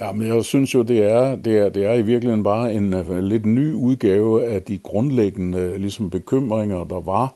[0.00, 2.94] Ja, men jeg synes jo, det er, det er, det er i virkeligheden bare en
[2.94, 7.34] uh, lidt ny udgave af de grundlæggende uh, ligesom bekymringer, der var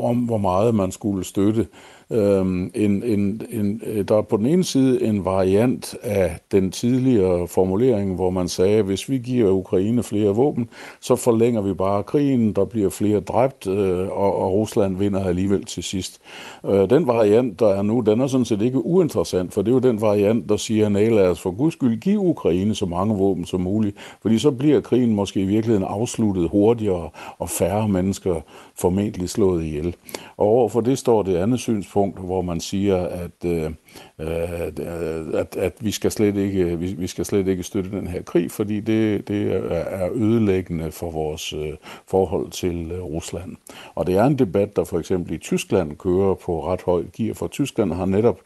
[0.00, 1.66] om, hvor meget man skulle støtte.
[2.12, 6.70] Øhm, en, en, en, øh, der er på den ene side en variant af den
[6.70, 10.68] tidligere formulering, hvor man sagde, at hvis vi giver Ukraine flere våben,
[11.00, 15.64] så forlænger vi bare krigen, der bliver flere dræbt, øh, og, og Rusland vinder alligevel
[15.64, 16.20] til sidst.
[16.66, 19.74] Øh, den variant, der er nu, den er sådan set ikke uinteressant, for det er
[19.74, 23.14] jo den variant, der siger, at lad os for guds skyld give Ukraine så mange
[23.14, 28.34] våben som muligt, fordi så bliver krigen måske i virkeligheden afsluttet hurtigere, og færre mennesker
[28.74, 29.96] formentlig slået ihjel.
[30.36, 33.04] Og overfor det står det andet synspunkt, hvor man siger,
[33.44, 33.70] øh,
[34.18, 38.06] at, øh, at, at vi, skal slet ikke, vi, vi skal slet ikke støtte den
[38.06, 41.72] her krig, fordi det, det er ødelæggende for vores øh,
[42.06, 43.56] forhold til øh, Rusland.
[43.94, 47.34] Og det er en debat, der for eksempel i Tyskland kører på ret højt gear,
[47.34, 48.38] for Tyskland har netop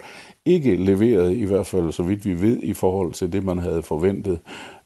[0.46, 3.82] ikke leveret, i hvert fald så vidt vi ved, i forhold til det, man havde
[3.82, 4.38] forventet.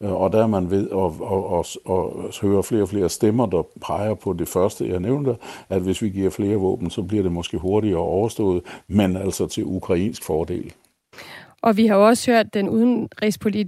[0.03, 1.95] Øh, og der er man ved at, at, at,
[2.31, 5.37] at høre flere og flere stemmer, der peger på det første, jeg nævnte,
[5.69, 9.65] at hvis vi giver flere våben, så bliver det måske hurtigere overstået, men altså til
[9.65, 10.73] ukrainsk fordel.
[11.63, 12.69] Og vi har også hørt den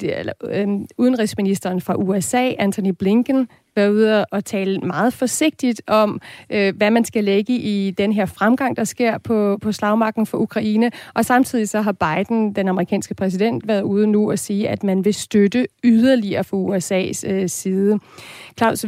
[0.03, 6.77] eller, øh, udenrigsministeren fra USA, Anthony Blinken, været ude og tale meget forsigtigt om, øh,
[6.77, 10.91] hvad man skal lægge i den her fremgang, der sker på, på slagmarken for Ukraine.
[11.15, 15.05] Og samtidig så har Biden, den amerikanske præsident, været ude nu og sige, at man
[15.05, 17.99] vil støtte yderligere fra USA's øh, side.
[18.59, 18.85] Claus,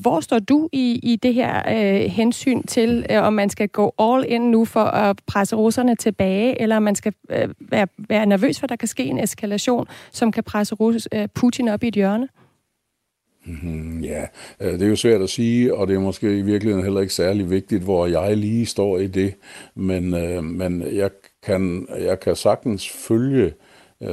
[0.00, 3.94] hvor står du i, i det her øh, hensyn til, øh, om man skal gå
[3.98, 8.26] all in nu for at presse russerne tilbage, eller om man skal øh, være, være
[8.26, 11.84] nervøs for, at der kan ske en eskalation, som kan presse Rus, øh, Putin op
[11.84, 12.28] i et hjørne?
[13.46, 14.26] Mm, ja,
[14.60, 17.14] øh, det er jo svært at sige, og det er måske i virkeligheden heller ikke
[17.14, 19.34] særlig vigtigt, hvor jeg lige står i det.
[19.74, 21.10] Men, øh, men jeg,
[21.42, 23.52] kan, jeg kan sagtens følge
[24.02, 24.08] øh,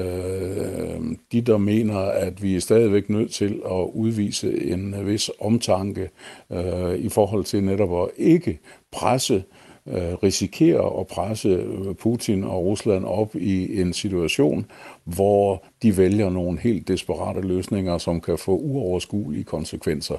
[1.31, 6.09] de, der mener, at vi er stadigvæk nødt til at udvise en vis omtanke
[6.51, 8.59] øh, i forhold til netop at ikke
[8.91, 14.65] presse øh, Øh, risikerer at presse øh, Putin og Rusland op i en situation,
[15.03, 20.17] hvor de vælger nogle helt desperate løsninger, som kan få uoverskuelige konsekvenser.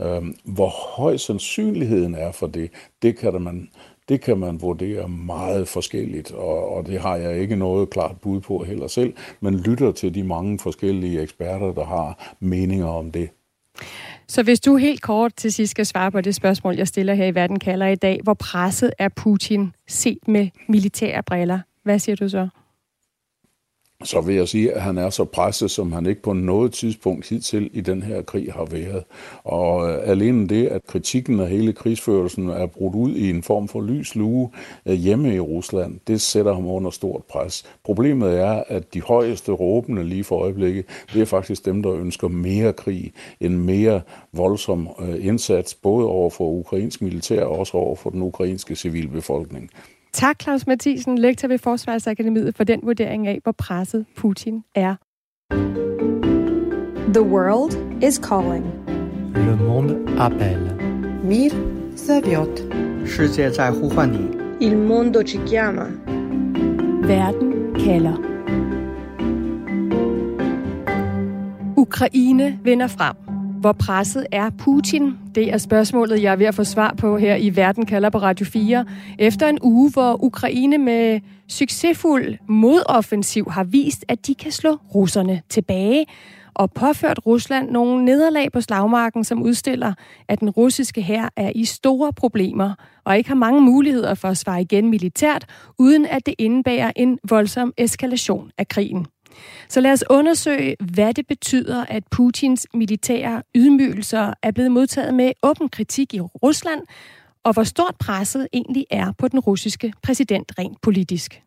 [0.00, 2.70] Øh, hvor høj sandsynligheden er for det,
[3.02, 3.68] det kan man
[4.08, 8.40] det kan man vurdere meget forskelligt, og, og det har jeg ikke noget klart bud
[8.40, 13.28] på heller selv, men lytter til de mange forskellige eksperter, der har meninger om det.
[14.28, 17.26] Så hvis du helt kort til sidst skal svare på det spørgsmål, jeg stiller her
[17.26, 22.16] i Verden kalder i dag, hvor presset er Putin set med militære briller, hvad siger
[22.16, 22.48] du så?
[24.04, 27.28] Så vil jeg sige, at han er så presset, som han ikke på noget tidspunkt
[27.28, 29.04] hidtil i den her krig har været.
[29.44, 33.68] Og øh, alene det, at kritikken af hele krigsførelsen er brudt ud i en form
[33.68, 34.50] for lys lue
[34.86, 37.64] øh, hjemme i Rusland, det sætter ham under stort pres.
[37.84, 40.84] Problemet er, at de højeste råbende lige for øjeblikket,
[41.14, 44.00] det er faktisk dem, der ønsker mere krig, en mere
[44.32, 49.70] voldsom øh, indsats, både over for ukrainsk militær og også over for den ukrainske civilbefolkning.
[50.12, 54.94] Tak, Claus Mathisen, lektor ved Forsvarsakademiet, for den vurdering af, hvor presset Putin er.
[57.12, 58.64] The world is calling.
[59.34, 60.76] Le monde appelle.
[61.24, 61.50] Mir
[61.96, 62.60] Zaviot.
[64.60, 65.86] Il mondo ci chiama.
[67.02, 68.16] Verden kalder.
[71.76, 73.39] Ukraine vender frem.
[73.60, 75.18] Hvor presset er Putin?
[75.34, 78.18] Det er spørgsmålet, jeg er ved at få svar på her i Verden kalder på
[78.18, 78.84] Radio 4.
[79.18, 85.42] Efter en uge, hvor Ukraine med succesfuld modoffensiv har vist, at de kan slå russerne
[85.48, 86.06] tilbage,
[86.54, 89.92] og påført Rusland nogle nederlag på slagmarken, som udstiller,
[90.28, 94.36] at den russiske hær er i store problemer og ikke har mange muligheder for at
[94.36, 95.46] svare igen militært,
[95.78, 99.06] uden at det indebærer en voldsom eskalation af krigen.
[99.68, 105.32] Så lad os undersøge, hvad det betyder, at Putins militære ydmygelser er blevet modtaget med
[105.42, 106.80] åben kritik i Rusland,
[107.44, 111.42] og hvor stort presset egentlig er på den russiske præsident rent politisk.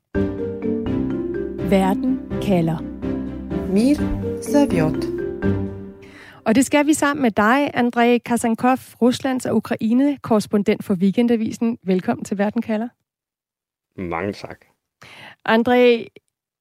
[1.69, 2.77] Verden kalder.
[3.73, 3.95] Mir
[4.41, 5.05] Saviot.
[6.45, 11.77] Og det skal vi sammen med dig, André Kasankov, Ruslands og Ukraine, korrespondent for Weekendavisen.
[11.83, 12.87] Velkommen til Verden kalder.
[14.01, 14.65] Mange tak.
[15.49, 16.07] André,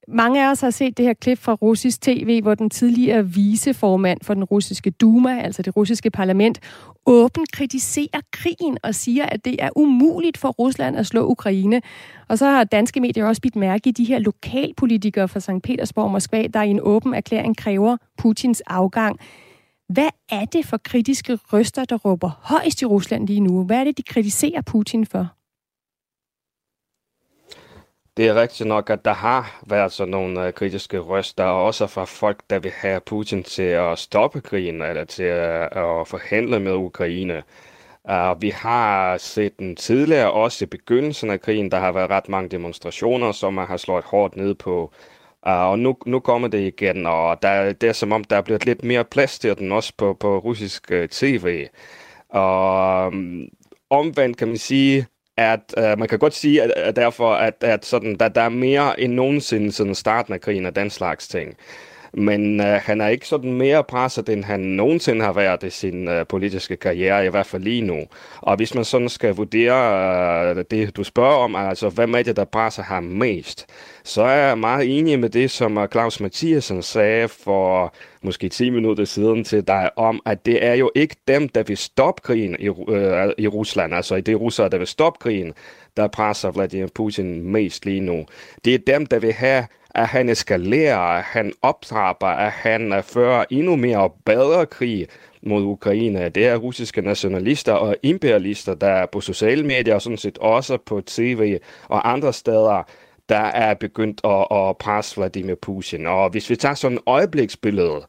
[0.09, 4.19] mange af os har set det her klip fra russisk tv, hvor den tidligere viceformand
[4.23, 6.61] for den russiske Duma, altså det russiske parlament,
[7.07, 11.83] åbent kritiserer krigen og siger, at det er umuligt for Rusland at slå Ukraine.
[12.29, 15.63] Og så har danske medier også bidt mærke i de her lokalpolitikere fra St.
[15.63, 19.19] Petersborg og Moskva, der i en åben erklæring kræver Putins afgang.
[19.89, 23.65] Hvad er det for kritiske røster, der råber højst i Rusland lige nu?
[23.65, 25.42] Hvad er det, de kritiserer Putin for?
[28.17, 32.05] Det er rigtigt nok, at der har været sådan nogle øh, kritiske røster, også fra
[32.05, 35.65] folk, der vil have Putin til at stoppe krigen, eller til øh,
[36.01, 37.43] at forhandle med Ukraine.
[38.11, 42.29] Uh, vi har set den tidligere, også i begyndelsen af krigen, der har været ret
[42.29, 44.93] mange demonstrationer, som man har slået hårdt ned på.
[45.47, 48.43] Uh, og nu, nu kommer det igen, og der, det er som om, der er
[48.43, 51.67] blevet lidt mere plads til den også på, på russisk øh, uh, tv.
[52.29, 53.49] Og um,
[53.91, 57.85] omvendt kan man sige, at uh, man kan godt sige, at, at derfor, at, at
[57.85, 61.57] sådan, der, der er mere end nogensinde siden starten af krigen og den slags ting.
[62.15, 66.09] Men øh, han er ikke sådan mere presset, end han nogensinde har været i sin
[66.09, 68.01] øh, politiske karriere, i hvert fald lige nu.
[68.41, 72.37] Og hvis man sådan skal vurdere øh, det, du spørger om, altså hvem er det,
[72.37, 73.67] der presser ham mest,
[74.05, 78.71] så er jeg meget enig med det, som øh, Claus Mathiasen sagde for måske 10
[78.71, 82.57] minutter siden til dig, om at det er jo ikke dem, der vil stoppe krigen
[82.59, 85.53] i, øh, i Rusland, altså det er russere, der vil stoppe krigen,
[85.97, 88.27] der presser Vladimir Putin mest lige nu.
[88.65, 93.03] Det er dem, der vil have at han eskalerer, at han optrapper, at han øh,
[93.03, 95.07] fører endnu mere og bedre krig
[95.43, 96.29] mod Ukraine.
[96.29, 100.77] Det er russiske nationalister og imperialister, der er på sociale medier og sådan set også
[100.77, 102.83] på tv og andre steder,
[103.29, 106.07] der er begyndt at, at presse Vladimir Putin.
[106.07, 108.01] Og hvis vi tager sådan et øjebliksbillede,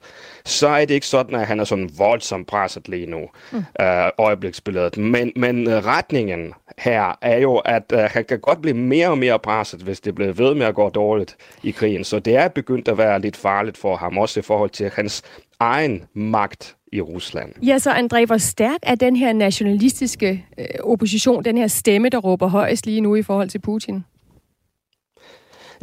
[0.46, 3.20] så er det ikke sådan, at han er sådan voldsomt presset lige nu,
[3.52, 3.58] mm.
[3.82, 4.98] øh, øjebliksbilledet.
[4.98, 9.40] Men, men retningen her er jo, at uh, han kan godt blive mere og mere
[9.40, 12.04] presset, hvis det bliver ved med at gå dårligt i krigen.
[12.04, 15.22] Så det er begyndt at være lidt farligt for ham, også i forhold til hans
[15.60, 17.54] egen magt i Rusland.
[17.62, 22.18] Ja, så André, hvor stærk er den her nationalistiske øh, opposition, den her stemme, der
[22.18, 24.04] råber højst lige nu i forhold til Putin?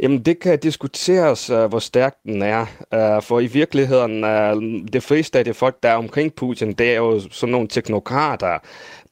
[0.01, 2.61] Jamen, det kan diskuteres, uh, hvor stærk den er.
[2.95, 6.91] Uh, for i virkeligheden, uh, det fleste af de folk, der er omkring Putin, det
[6.91, 8.57] er jo sådan nogle teknokrater,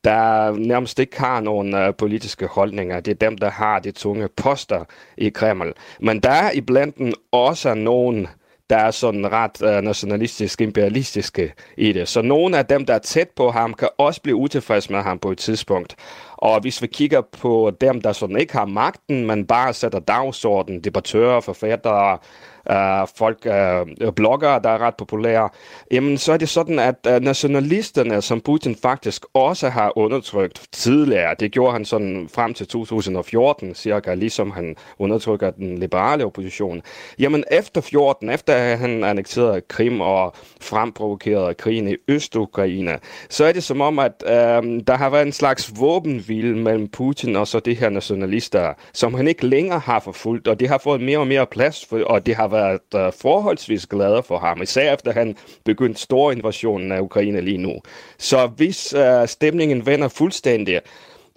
[0.04, 2.99] der nærmest ikke har nogen uh, politiske holdninger.
[2.99, 4.84] Det er dem, der har de tunge poster
[5.17, 5.73] i Kreml.
[5.99, 8.28] Men der er iblandt dem også nogen,
[8.69, 12.08] der er sådan ret uh, nationalistisk, imperialistiske i det.
[12.08, 15.19] Så nogle af dem, der er tæt på ham, kan også blive utilfredse med ham
[15.19, 15.95] på et tidspunkt.
[16.41, 20.84] Og hvis vi kigger på dem, der sådan ikke har magten, men bare sætter dagsordenen,
[20.84, 22.17] debattører, forfattere,
[22.71, 25.49] øh, folk, øh, bloggere, der er ret populære,
[25.91, 31.36] jamen så er det sådan, at øh, nationalisterne, som Putin faktisk også har undertrykt tidligere,
[31.39, 36.82] det gjorde han sådan frem til 2014 cirka, ligesom han undertrykker den liberale opposition.
[37.19, 42.99] Jamen efter 14, efter han annekterede Krim og fremprovokerede krigen i Øst-Ukraine,
[43.30, 44.32] så er det som om, at øh,
[44.88, 49.13] der har været en slags våben våbenhvile mellem Putin og så det her nationalister, som
[49.13, 52.26] han ikke længere har forfulgt, og det har fået mere og mere plads, for, og
[52.26, 57.00] det har været uh, forholdsvis glade for ham, især efter han begyndte stor invasionen af
[57.02, 57.82] Ukraine lige nu.
[58.18, 60.82] Så hvis uh, stemningen vender fuldstændig,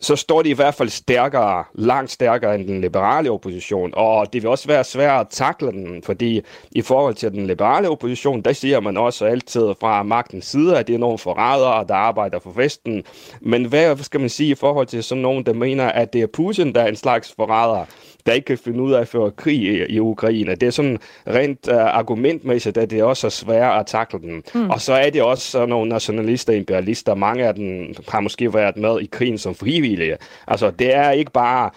[0.02, 3.90] så står de i hvert fald stærkere, langt stærkere end den liberale opposition.
[3.96, 6.40] Og det vil også være svært at takle den, fordi
[6.72, 10.86] i forhold til den liberale opposition, der siger man også altid fra magtens side, at
[10.86, 13.02] det er nogle forrædere, der arbejder for Vesten.
[13.40, 16.26] Men hvad skal man sige i forhold til sådan nogen, der mener, at det er
[16.26, 17.84] Putin, der er en slags forræder?
[18.26, 20.54] Der ikke kan finde ud af at føre krig i, i Ukraine.
[20.54, 24.44] Det er sådan rent uh, argumentmæssigt, at det også er svært at takle dem.
[24.54, 24.70] Mm.
[24.70, 27.14] Og så er det også sådan nogle nationalister imperialister.
[27.14, 30.16] Mange af dem har måske været med i krigen som frivillige.
[30.46, 31.70] Altså, det er ikke bare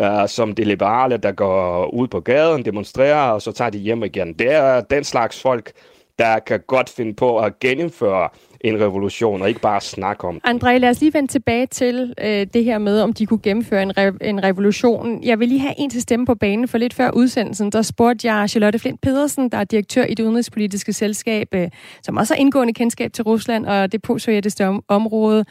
[0.00, 4.04] uh, som de liberale, der går ud på gaden, demonstrerer, og så tager de hjem
[4.04, 4.32] igen.
[4.32, 5.72] Det er den slags folk,
[6.20, 8.28] der kan godt finde på at gennemføre
[8.60, 10.42] en revolution, og ikke bare snakke om det.
[10.50, 13.82] André, lad os lige vende tilbage til øh, det her med, om de kunne gennemføre
[13.82, 15.24] en, re- en revolution.
[15.24, 18.32] Jeg vil lige have en til stemme på banen, for lidt før udsendelsen, der spurgte
[18.32, 21.68] jeg Charlotte Flint Pedersen, der er direktør i det udenrigspolitiske selskab, øh,
[22.02, 25.44] som også har indgående kendskab til Rusland og det postsovjetiske om- område.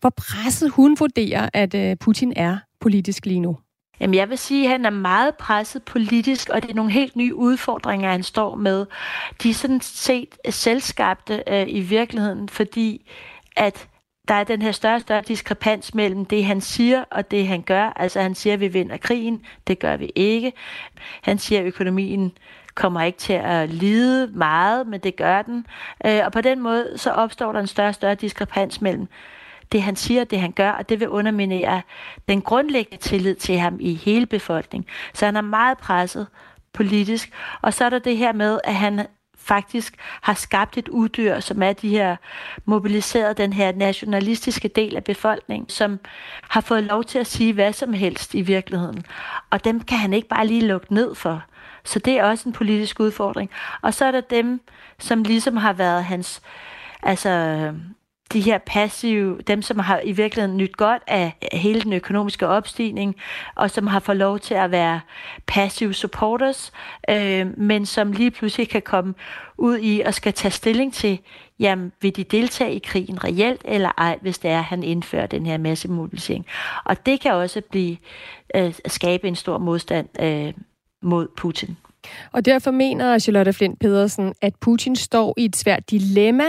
[0.00, 3.56] Hvor presset hun vurderer, at øh, Putin er politisk lige nu?
[4.00, 7.16] Jamen, jeg vil sige, at han er meget presset politisk, og det er nogle helt
[7.16, 8.86] nye udfordringer, han står med.
[9.42, 13.10] De er sådan set selvskabte øh, i virkeligheden, fordi
[13.56, 13.88] at
[14.28, 17.62] der er den her større og større diskrepans mellem det, han siger, og det, han
[17.62, 17.92] gør.
[17.96, 19.42] Altså, han siger, at vi vinder krigen.
[19.66, 20.52] Det gør vi ikke.
[21.22, 22.32] Han siger, at økonomien
[22.74, 25.66] kommer ikke til at lide meget, men det gør den.
[26.06, 29.08] Øh, og på den måde, så opstår der en større og større diskrepans mellem
[29.72, 31.82] det han siger, det han gør, og det vil underminere
[32.28, 34.88] den grundlæggende tillid til ham i hele befolkningen.
[35.14, 36.26] Så han er meget presset
[36.72, 37.32] politisk.
[37.62, 41.62] Og så er der det her med, at han faktisk har skabt et uddyr, som
[41.62, 42.16] er de her
[42.64, 46.00] mobiliseret den her nationalistiske del af befolkningen, som
[46.42, 49.04] har fået lov til at sige hvad som helst i virkeligheden.
[49.50, 51.42] Og dem kan han ikke bare lige lukke ned for.
[51.84, 53.50] Så det er også en politisk udfordring.
[53.82, 54.60] Og så er der dem,
[54.98, 56.42] som ligesom har været hans
[57.02, 57.72] altså
[58.32, 63.16] de her passive, dem som har i virkeligheden nyt godt af hele den økonomiske opstigning,
[63.54, 65.00] og som har fået lov til at være
[65.46, 66.72] passive supporters,
[67.10, 69.14] øh, men som lige pludselig kan komme
[69.58, 71.18] ud i og skal tage stilling til,
[71.58, 75.26] jamen vil de deltage i krigen reelt eller ej, hvis det er, at han indfører
[75.26, 76.46] den her masse mobilisering.
[76.84, 77.96] Og det kan også blive
[78.54, 80.52] øh, skabe en stor modstand øh,
[81.02, 81.76] mod Putin.
[82.32, 86.44] Og derfor mener Charlotte Flint Pedersen, at Putin står i et svært dilemma,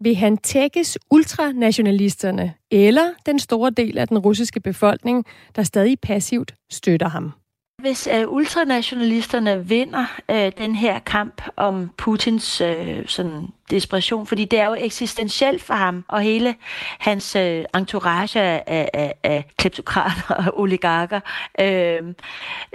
[0.00, 5.24] vil han tækkes ultranationalisterne eller den store del af den russiske befolkning,
[5.56, 7.32] der stadig passivt støtter ham?
[7.80, 14.58] Hvis øh, ultranationalisterne vinder øh, den her kamp om Putins øh, sådan desperation, fordi det
[14.58, 16.54] er jo eksistentielt for ham og hele
[16.98, 21.20] hans øh, entourage af, af, af kleptokrater og oligarker,
[21.60, 22.02] øh,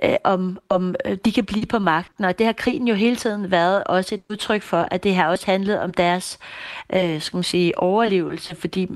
[0.04, 2.26] øh om, om øh, de kan blive på magten.
[2.26, 5.28] Og det har krigen jo hele tiden været også et udtryk for, at det har
[5.28, 6.40] også handlet om deres
[6.94, 8.88] øh, skal man sige, overlevelse, fordi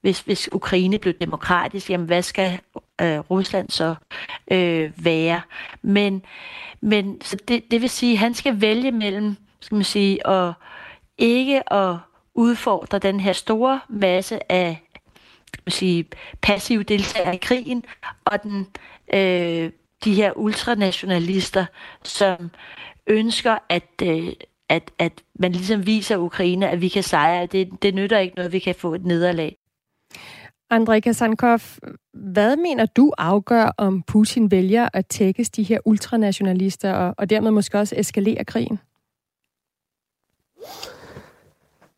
[0.00, 2.58] hvis, hvis Ukraine blev demokratisk, jamen hvad skal
[3.00, 3.94] øh, Rusland så
[4.50, 5.40] øh, være?
[5.82, 6.22] Men,
[6.80, 10.52] men så det, det vil sige, at han skal vælge mellem, skal man sige, at
[11.18, 11.96] ikke at
[12.34, 14.82] udfordre den her store masse af
[15.54, 16.04] skal man sige,
[16.42, 17.84] passive deltagere i krigen,
[18.24, 18.66] og den,
[19.14, 19.70] øh,
[20.04, 21.66] de her ultranationalister,
[22.04, 22.50] som
[23.06, 24.32] ønsker, at, øh,
[24.68, 27.46] at, at man ligesom viser Ukraine, at vi kan sejre.
[27.46, 29.56] Det, det nytter ikke noget, vi kan få et nederlag.
[30.70, 31.60] Andrej Kasankov,
[32.12, 37.50] hvad mener du afgør, om Putin vælger at tækkes de her ultranationalister og, og dermed
[37.50, 38.78] måske også eskalere krigen?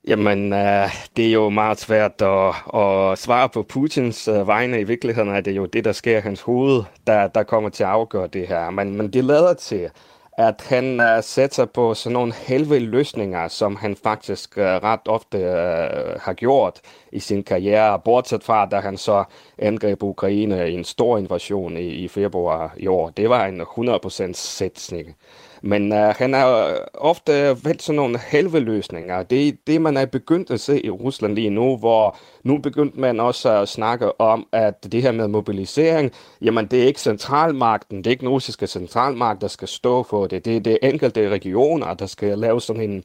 [0.06, 4.80] Jamen, øh, det er jo meget svært at, at svare på Putins uh, vegne.
[4.80, 7.82] I virkeligheden er det jo det, der sker i hans hoved, der, der kommer til
[7.82, 8.70] at afgøre det her.
[8.70, 9.90] Men, men det lader til,
[10.38, 15.38] at han uh, sætter på sådan nogle helvede løsninger, som han faktisk uh, ret ofte
[15.38, 16.80] uh, har gjort
[17.12, 19.24] i sin karriere, bortset fra, da han så
[19.58, 23.10] angreb Ukraine i en stor invasion i, i februar i år.
[23.10, 25.16] Det var en 100% sætning.
[25.62, 27.32] Men uh, han har ofte
[27.64, 29.22] valgt sådan nogle helveløsninger.
[29.22, 33.00] Det er det, man er begyndt at se i Rusland lige nu, hvor nu begyndte
[33.00, 37.98] man også at snakke om, at det her med mobilisering, jamen det er ikke centralmagten,
[37.98, 40.44] det er ikke den russiske centralmagt, der skal stå for det.
[40.44, 43.04] Det er det enkelte regioner, der skal lave sådan en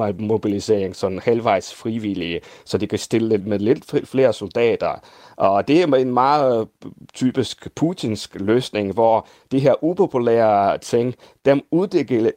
[0.00, 5.00] uh, mobilisering, sådan halvvejs frivillige, så de kan stille lidt med lidt flere soldater.
[5.36, 6.68] Og det er en meget
[7.14, 11.62] typisk putinsk løsning, hvor de her upopulære ting, dem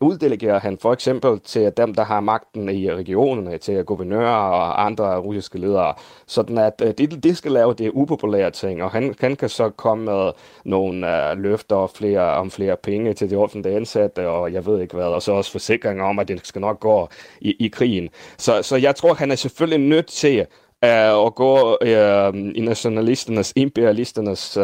[0.02, 5.18] uddelegerer han for eksempel til dem, der har magten i regionerne, til guvernører og andre
[5.18, 5.94] russiske ledere,
[6.28, 9.50] sådan at øh, det de, de skal lave det upopulære ting, og han, han kan
[9.50, 10.32] så komme med
[10.66, 14.96] nogle uh, løfter flere, om flere penge til de offentlige ansatte, og jeg ved ikke
[14.96, 17.10] hvad, og så også forsikringer om, at det skal nok gå
[17.42, 18.10] i, i krigen.
[18.38, 20.40] Så, så jeg tror, han er selvfølgelig nødt til
[20.86, 24.64] uh, at gå uh, i nationalisternes, imperialisternes uh,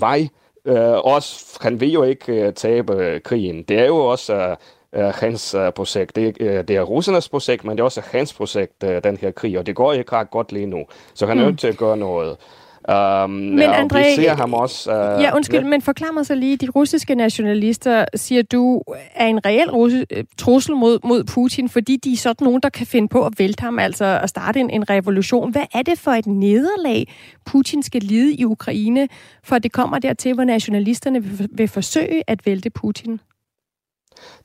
[0.00, 0.28] vej.
[0.64, 0.74] Uh,
[1.14, 3.62] også, han vil jo ikke uh, tabe krigen.
[3.62, 4.56] Det er jo også
[4.96, 6.16] uh, hans uh, projekt.
[6.16, 9.30] Det, uh, det er russernes projekt, men det er også hans projekt, uh, den her
[9.30, 10.84] krig, og det går ikke ret godt lige nu.
[11.14, 11.48] Så han er mm.
[11.48, 12.36] nødt til at gøre noget.
[12.90, 14.90] Um, men ja, André, vi ser ham også...
[14.90, 15.66] Uh, ja, undskyld, ja.
[15.66, 18.82] men forklar mig så lige, de russiske nationalister, siger du,
[19.14, 20.06] er en reel russe,
[20.38, 23.62] trussel mod, mod Putin, fordi de er sådan nogen, der kan finde på at vælte
[23.62, 25.52] ham, altså at starte en, en revolution.
[25.52, 27.12] Hvad er det for et nederlag,
[27.46, 29.08] Putin skal lide i Ukraine,
[29.44, 33.20] for det kommer dertil, hvor nationalisterne vil, vil forsøge at vælte Putin?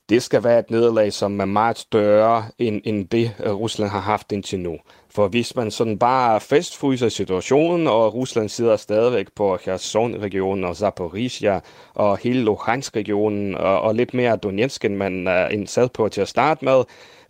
[0.09, 3.99] det skal være et nederlag, som er meget større end, end det, øh, Rusland har
[3.99, 4.77] haft indtil nu.
[5.15, 11.59] For hvis man sådan bare fastfryser situationen, og Rusland sidder stadigvæk på Kherson-regionen og Zaporizhia
[11.93, 16.27] og hele Luhansk-regionen og, og lidt mere Donetsk, end man er sad på til at
[16.27, 16.83] starte med,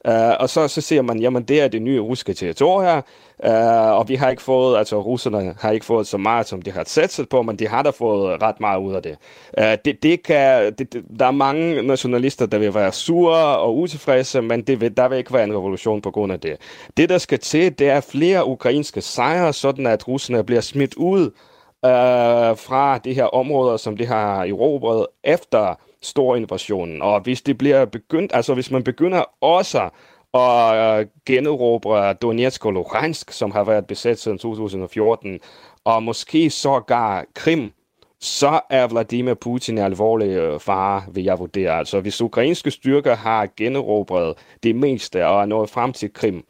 [0.07, 3.03] Uh, og så, så ser man, jamen det er det nye russiske territorium,
[3.43, 6.71] uh, og vi har ikke fået, altså russerne har ikke fået så meget, som de
[6.71, 9.17] har satset på, men de har da fået ret meget ud af det.
[9.57, 13.77] Uh, det, det kan, det, det, der er mange nationalister, der vil være sure og
[13.77, 16.57] utilfredse, men det vil, der vil ikke være en revolution på grund af det.
[16.97, 21.21] Det, der skal til, det er flere ukrainske sejre, sådan at russerne bliver smidt ud
[21.21, 27.01] uh, fra de her områder, som de har erobret efter stor invasionen.
[27.01, 29.89] Og hvis det bliver begyndt, altså hvis man begynder også
[30.35, 35.39] og øh, generobre Donetsk og Luhansk, som har været besat siden 2014,
[35.83, 37.71] og måske sågar Krim,
[38.19, 41.71] så er Vladimir Putin i alvorlig øh, fare, vil jeg vurdere.
[41.71, 44.33] Altså, hvis ukrainske styrker har generobret
[44.63, 46.43] det meste og er nået frem til Krim,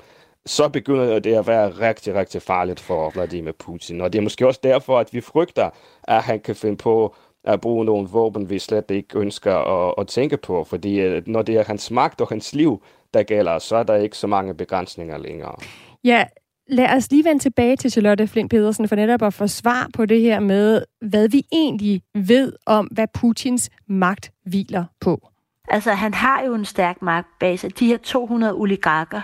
[0.46, 4.02] så begynder det at være rigtig, rigtig farligt for Vladimir Putin.
[4.02, 5.70] Og det er måske også derfor, at vi frygter,
[6.04, 10.08] at han kan finde på at bruge nogle våben, vi slet ikke ønsker at, at
[10.08, 12.82] tænke på, fordi øh, når det er hans magt og hans liv,
[13.16, 15.56] der gælder, så er der ikke så mange begrænsninger længere.
[16.04, 16.26] Ja,
[16.68, 20.06] lad os lige vende tilbage til Charlotte Flint Pedersen for netop at få svar på
[20.06, 25.30] det her med, hvad vi egentlig ved om, hvad Putins magt hviler på.
[25.68, 27.70] Altså, han har jo en stærk magtbase.
[27.70, 29.22] De her 200 oligarker,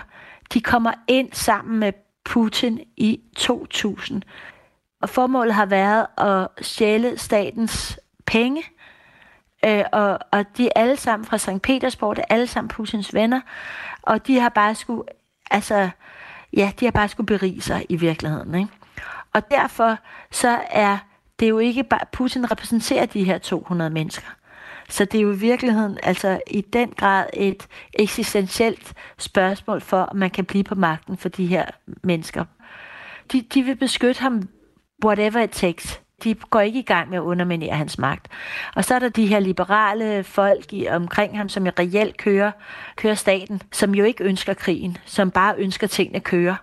[0.54, 1.92] de kommer ind sammen med
[2.24, 4.22] Putin i 2000.
[5.02, 8.62] Og formålet har været at stjæle statens penge,
[9.66, 11.62] øh, og, og de er alle sammen fra St.
[11.62, 13.40] Petersborg, det er alle sammen Putins venner,
[14.02, 15.02] og de har bare skulle,
[15.50, 15.90] altså,
[16.52, 18.68] ja, de har bare skulle berige sig i virkeligheden, ikke?
[19.32, 19.98] Og derfor
[20.30, 20.98] så er
[21.40, 24.28] det jo ikke bare, Putin repræsenterer de her 200 mennesker.
[24.88, 30.16] Så det er jo i virkeligheden altså i den grad et eksistentielt spørgsmål for, om
[30.16, 31.64] man kan blive på magten for de her
[32.02, 32.44] mennesker.
[33.32, 34.48] De, de vil beskytte ham
[35.04, 38.28] whatever it takes de går ikke i gang med at underminere hans magt.
[38.74, 42.50] Og så er der de her liberale folk i, omkring ham, som jo reelt kører,
[42.96, 46.56] kører staten, som jo ikke ønsker krigen, som bare ønsker tingene kører.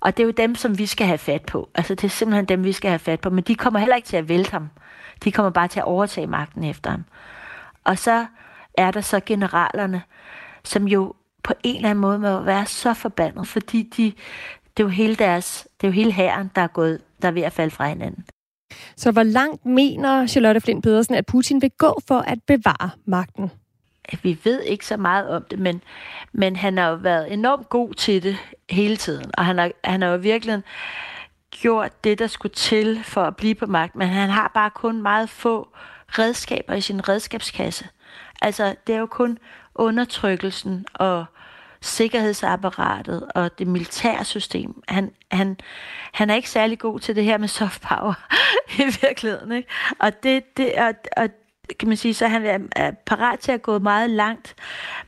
[0.00, 1.70] Og det er jo dem, som vi skal have fat på.
[1.74, 3.30] Altså det er simpelthen dem, vi skal have fat på.
[3.30, 4.70] Men de kommer heller ikke til at vælte ham.
[5.24, 7.04] De kommer bare til at overtage magten efter ham.
[7.84, 8.26] Og så
[8.74, 10.02] er der så generalerne,
[10.64, 14.12] som jo på en eller anden måde må være så forbandet, fordi de,
[14.76, 17.32] det er jo hele deres, det er jo hele hæren, der er gået, der er
[17.32, 18.24] ved at falde fra hinanden.
[18.96, 23.50] Så hvor langt mener Charlotte Flint Pedersen, at Putin vil gå for at bevare magten?
[24.22, 25.82] Vi ved ikke så meget om det, men,
[26.32, 28.36] men han har jo været enormt god til det
[28.70, 29.30] hele tiden.
[29.38, 30.62] Og han har, han har jo virkelig
[31.50, 35.02] gjort det, der skulle til for at blive på magt, men han har bare kun
[35.02, 35.68] meget få
[36.08, 37.88] redskaber i sin redskabskasse.
[38.42, 39.38] Altså, det er jo kun
[39.74, 41.24] undertrykkelsen og
[41.80, 44.82] sikkerhedsapparatet og det militære system.
[44.88, 45.56] Han, han,
[46.12, 48.14] han er ikke særlig god til det her med soft power
[48.80, 49.52] i virkeligheden.
[49.52, 49.68] Ikke?
[49.98, 51.28] Og det, det og, og
[51.78, 54.54] kan man sige, så han er, parat til at gå meget langt,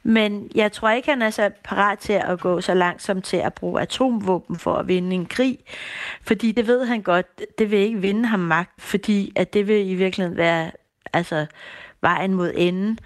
[0.03, 3.37] men jeg tror ikke, han er så parat til at gå så langt som til
[3.37, 5.59] at bruge atomvåben for at vinde en krig,
[6.23, 9.91] fordi det ved han godt, det vil ikke vinde ham magt, fordi at det vil
[9.91, 10.71] i virkeligheden være
[11.13, 11.47] altså
[12.01, 12.99] vejen mod enden.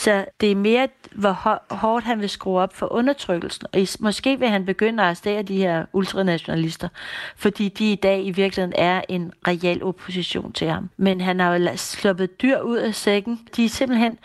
[0.00, 1.32] Så det er mere, hvor
[1.74, 3.66] hårdt han vil skrue op for undertrykkelsen.
[3.72, 6.88] Og måske vil han begynde at arrestere de her ultranationalister,
[7.36, 10.90] fordi de i dag i virkeligheden er en reel opposition til ham.
[10.96, 13.48] Men han har jo sluppet dyr ud af sækken.
[13.56, 14.18] De er simpelthen,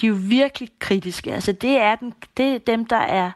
[0.00, 1.34] de er jo virkelig kritiske.
[1.34, 3.30] Altså det er, den, det er dem, der er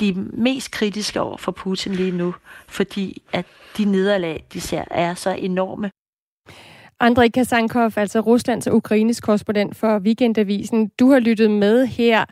[0.00, 2.34] de mest kritiske over for Putin lige nu,
[2.68, 5.90] fordi at de nederlag, de ser, er så enorme.
[7.02, 10.88] Andrej Kasankov, altså Ruslands og Ukraines korrespondent for Weekendavisen.
[10.98, 12.24] Du har lyttet med her.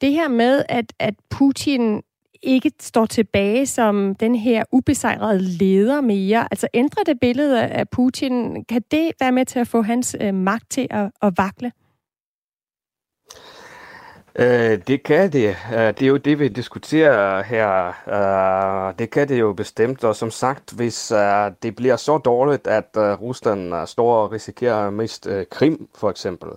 [0.00, 2.02] Det her med, at, at Putin
[2.42, 8.64] ikke står tilbage som den her ubesejrede leder mere, altså ændrer det billede af Putin,
[8.64, 11.72] kan det være med til at få hans øh, magt til at, at vakle?
[14.38, 15.56] Øh, det kan det.
[15.72, 17.88] Øh, det er jo det, vi diskuterer her.
[18.88, 22.66] Øh, det kan det jo bestemt, og som sagt, hvis øh, det bliver så dårligt,
[22.66, 26.48] at Rusland står og risikerer mest Krim, for eksempel,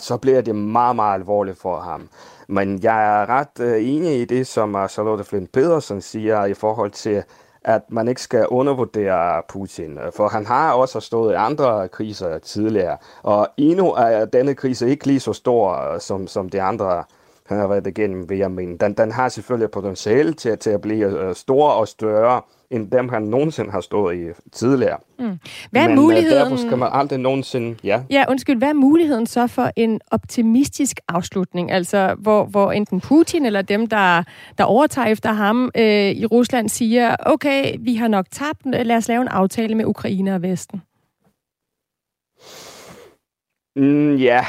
[0.00, 2.08] så bliver det meget, meget alvorligt for ham.
[2.48, 7.22] Men jeg er ret enig i det, som Charlotte Flint Pedersen siger i forhold til
[7.66, 12.96] at man ikke skal undervurdere Putin, for han har også stået i andre kriser tidligere,
[13.22, 17.04] og endnu er denne krise ikke lige så stor som, som de andre,
[17.46, 18.78] han har været igennem, vil jeg mene.
[18.78, 23.08] Den, den har selvfølgelig potentiale til, til at blive øh, stor og større, end dem,
[23.08, 24.98] han nogensinde har stået i tidligere.
[25.18, 25.38] Mm.
[25.70, 26.38] Hvad er Men muligheden...
[26.38, 27.76] derfor skal man aldrig nogensinde...
[27.84, 28.02] Ja.
[28.10, 28.58] Ja, undskyld.
[28.58, 31.72] Hvad er muligheden så for en optimistisk afslutning?
[31.72, 34.22] Altså, hvor, hvor enten Putin eller dem, der,
[34.58, 39.08] der overtager efter ham øh, i Rusland, siger, okay, vi har nok tabt, lad os
[39.08, 40.82] lave en aftale med Ukraine og Vesten.
[43.76, 44.44] Mm, ja,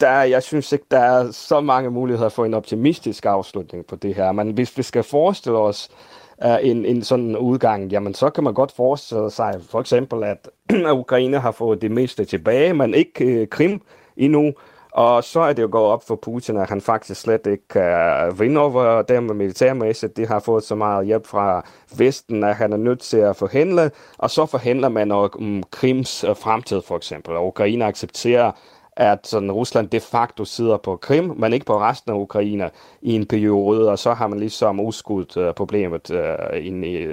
[0.00, 4.14] der, jeg synes ikke, der er så mange muligheder for en optimistisk afslutning på det
[4.14, 4.32] her.
[4.32, 5.88] Men hvis vi skal forestille os
[6.44, 10.48] uh, en, en sådan udgang, jamen så kan man godt forestille sig for eksempel, at
[10.92, 13.82] Ukraine har fået det meste tilbage, men ikke øh, Krim
[14.16, 14.52] endnu.
[14.92, 17.82] Og så er det jo gået op for Putin, at han faktisk slet ikke kan
[17.82, 20.16] øh, vinde over dem militærmæssigt.
[20.16, 21.64] De har fået så meget hjælp fra
[21.96, 23.90] Vesten, at han er nødt til at forhandle.
[24.18, 27.36] Og så forhandler man om Krims øh, fremtid for eksempel.
[27.36, 28.52] Og Ukraine accepterer
[29.00, 32.70] at sådan, Rusland de facto sidder på Krim, men ikke på resten af Ukraine
[33.02, 37.06] i en periode, og så har man ligesom udskudt øh, problemet øh, ind i,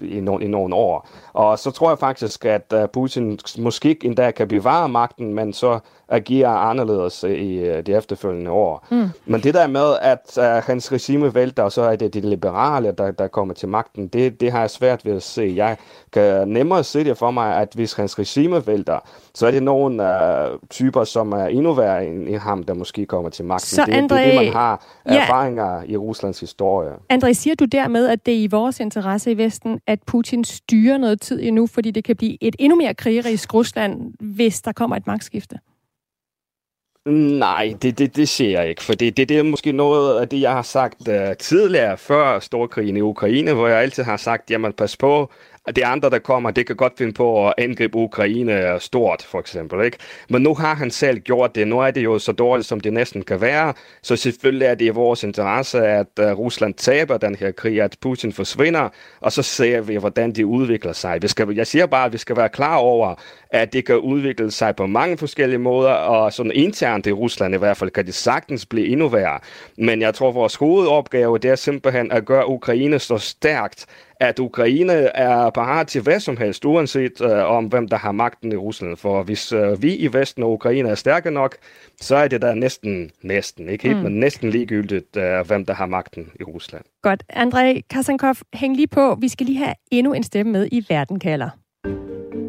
[0.00, 1.08] i, no, i nogle år.
[1.32, 5.78] Og så tror jeg faktisk, at uh, Putin måske endda kan bevare magten, men så
[6.08, 8.86] agerer anderledes i uh, de efterfølgende år.
[8.90, 9.08] Mm.
[9.26, 12.92] Men det der med, at uh, hans regime vælter, og så er det de liberale,
[12.92, 15.52] der, der kommer til magten, det, det har jeg svært ved at se.
[15.56, 15.76] Jeg
[16.12, 18.98] kan nemmere se det for mig, at hvis hans regime vælter,
[19.34, 23.06] så er det nogle uh, typer, som er endnu værre end, end ham, der måske
[23.06, 23.66] kommer til magten.
[23.66, 25.92] Så det, André, det er det, man har erfaringer ja.
[25.92, 26.92] i Ruslands historie.
[27.12, 30.98] André, siger du dermed, at det er i vores interesse i Vesten, at Putin styrer
[30.98, 34.96] noget tid endnu, fordi det kan blive et endnu mere krigerisk Rusland, hvis der kommer
[34.96, 35.58] et magtskifte?
[37.06, 40.28] Nej, det, det, det ser jeg ikke, for det, det, det er måske noget af
[40.28, 44.50] det, jeg har sagt uh, tidligere, før storkrigen i Ukraine, hvor jeg altid har sagt,
[44.50, 45.32] jamen pas på,
[45.76, 49.40] de det andre, der kommer, det kan godt finde på at angribe Ukraine stort, for
[49.40, 49.84] eksempel.
[49.84, 49.96] Ikke?
[50.28, 51.68] Men nu har han selv gjort det.
[51.68, 53.74] Nu er det jo så dårligt, som det næsten kan være.
[54.02, 57.96] Så selvfølgelig er det i vores interesse, at øh, Rusland taber den her krig, at
[58.00, 58.88] Putin forsvinder,
[59.20, 61.22] og så ser vi, hvordan det udvikler sig.
[61.22, 63.14] Vi skal, jeg siger bare, at vi skal være klar over,
[63.50, 67.58] at det kan udvikle sig på mange forskellige måder, og sådan internt i Rusland i
[67.58, 69.38] hvert fald kan det sagtens blive endnu værre.
[69.78, 73.86] Men jeg tror, at vores hovedopgave, det er simpelthen at gøre Ukraine så stærkt,
[74.20, 78.52] at Ukraine er parat til hvad som helst, uanset øh, om hvem der har magten
[78.52, 78.96] i Rusland.
[78.96, 81.56] For hvis øh, vi i Vesten og Ukraine er stærke nok,
[82.00, 84.02] så er det da næsten, næsten, ikke helt, mm.
[84.02, 86.84] men næsten ligegyldigt, øh, hvem der har magten i Rusland.
[87.02, 87.22] Godt.
[87.32, 89.14] André Kasankov, hæng lige på.
[89.20, 91.50] Vi skal lige have endnu en stemme med i Verden kalder.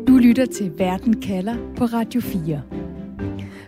[0.07, 2.88] Du lytter til Verden kalder på Radio 4.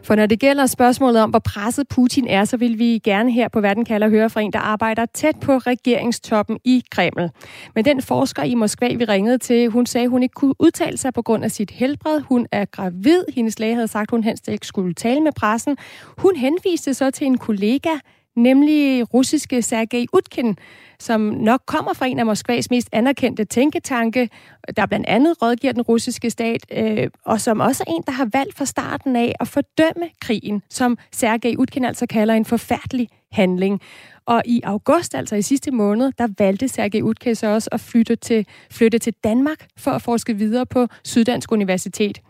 [0.04, 3.48] For når det gælder spørgsmålet om, hvor presset Putin er, så vil vi gerne her
[3.48, 7.30] på Verden kalder høre fra en, der arbejder tæt på regeringstoppen i Kreml.
[7.76, 11.14] Men den forsker i Moskva, vi ringede til, hun sagde, hun ikke kunne udtale sig
[11.14, 12.22] på grund af sit helbred.
[12.22, 13.24] Hun er gravid.
[13.36, 15.78] Hendes læge havde sagt, hun helst ikke skulle tale med pressen.
[16.18, 17.90] Hun henviste så til en kollega,
[18.36, 20.58] nemlig russiske Sergej Utkin,
[21.00, 24.30] som nok kommer fra en af Moskvas mest anerkendte tænketanke,
[24.78, 28.30] der blandt andet rådgiver den russiske stat, øh, og som også er en, der har
[28.34, 33.82] valgt fra starten af at fordømme krigen, som Sergej Utkin altså kalder en forfærdelig handling.
[34.26, 38.16] Og i august, altså i sidste måned, der valgte Sergej Utke så også at flytte
[38.16, 42.22] til, flytte til Danmark for at forske videre på Syddansk Universitet.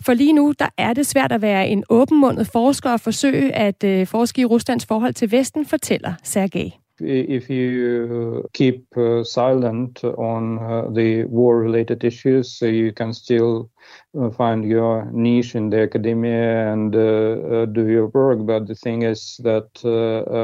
[0.00, 3.84] For lige nu, der er det svært at være en åbenmundet forsker og forsøge at
[3.84, 6.87] øh, forske i Ruslands forhold til Vesten, fortæller Sergej.
[7.00, 13.70] If you keep uh, silent on uh, the war related issues, uh, you can still
[14.18, 18.44] uh, find your niche in the academia and uh, uh, do your work.
[18.46, 19.68] But the thing is that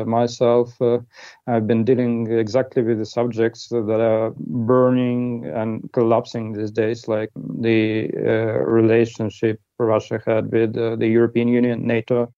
[0.07, 0.81] myself,
[1.47, 7.31] I've been dealing exactly with the subjects that are burning and collapsing these days, like
[7.37, 8.09] the
[8.67, 12.33] relationship Russia had with the European Union, NATO,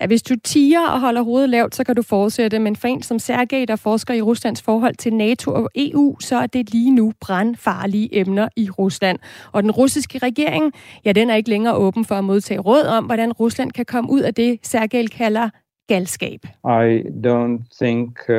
[0.00, 3.02] Ja, hvis du tiger og holder hovedet lavt, så kan du fortsætte, men for en
[3.02, 6.90] som Sergej, der forsker i Ruslands forhold til NATO og EU, så er det lige
[6.90, 9.18] nu brandfarlige emner i Rusland.
[9.52, 10.72] Og den russiske regering,
[11.04, 14.10] ja, den er ikke længere åben for at modtage råd om, hvordan Rusland kan komme
[14.10, 15.50] ud af det, Sergej kalder
[15.88, 16.40] galskab.
[16.64, 18.34] I don't think uh,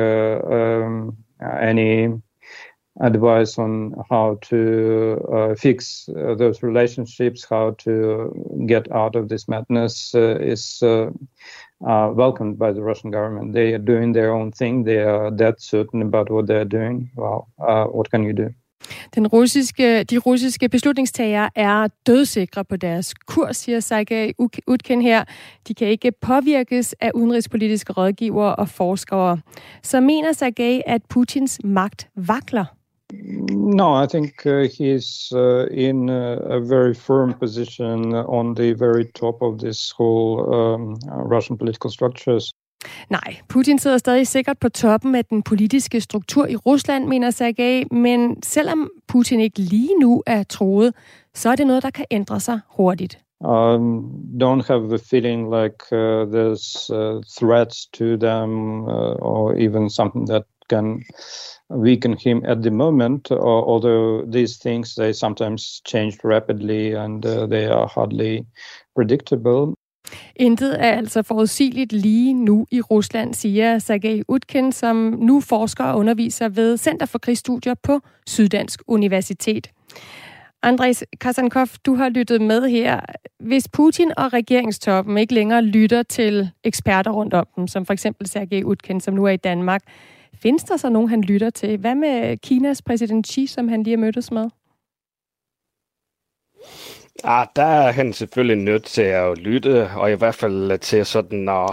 [0.56, 1.16] um,
[1.60, 2.08] any
[3.00, 8.32] advice on how to uh, fix uh, those relationships, how to
[8.66, 11.10] get out of this madness uh, is uh,
[11.86, 13.52] uh, welcomed by the Russian government.
[13.52, 14.84] They are doing their own thing.
[14.84, 17.10] They are that certain about what they are doing.
[17.16, 18.48] Well, uh, what can you do?
[19.14, 24.32] Den russiske, de russiske beslutningstagere er dødsikre på deres kurs, siger Sergej
[24.66, 25.24] Utkin her.
[25.68, 29.38] De kan ikke påvirkes af udenrigspolitiske rådgivere og forskere.
[29.82, 32.77] Så mener Sergej, at Putins magt vakler?
[33.12, 39.04] No, I think uh, he's uh, in a, a, very firm position on the very
[39.14, 40.98] top of this whole um,
[41.30, 42.52] Russian political structures.
[43.10, 47.84] Nej, Putin sidder stadig sikkert på toppen af den politiske struktur i Rusland, mener Sergej,
[47.90, 50.94] men selvom Putin ikke lige nu er troet,
[51.34, 53.18] så er det noget, der kan ændre sig hurtigt.
[53.40, 54.10] Um,
[54.42, 60.26] don't have the feeling like uh, there's uh, threats to them uh, or even something
[60.28, 61.04] that can
[61.70, 63.30] weaken him at the moment.
[63.30, 68.46] Or, although these things they sometimes change rapidly and uh, they are hardly
[68.96, 69.74] predictable.
[70.36, 75.98] Intet er altså forudsigeligt lige nu i Rusland, siger Sergej Utkin, som nu forsker og
[75.98, 79.70] underviser ved Center for Krigsstudier på Syddansk Universitet.
[80.62, 83.00] Andres Kasankov, du har lyttet med her.
[83.40, 88.26] Hvis Putin og regeringstoppen ikke længere lytter til eksperter rundt om dem, som for eksempel
[88.26, 89.82] Sergej Utkin, som nu er i Danmark,
[90.42, 91.78] findes der så nogen, han lytter til?
[91.78, 94.50] Hvad med Kinas præsident Xi, som han lige har mødtes med?
[97.24, 101.48] Ah, der er han selvfølgelig nødt til at lytte, og i hvert fald til sådan
[101.48, 101.70] at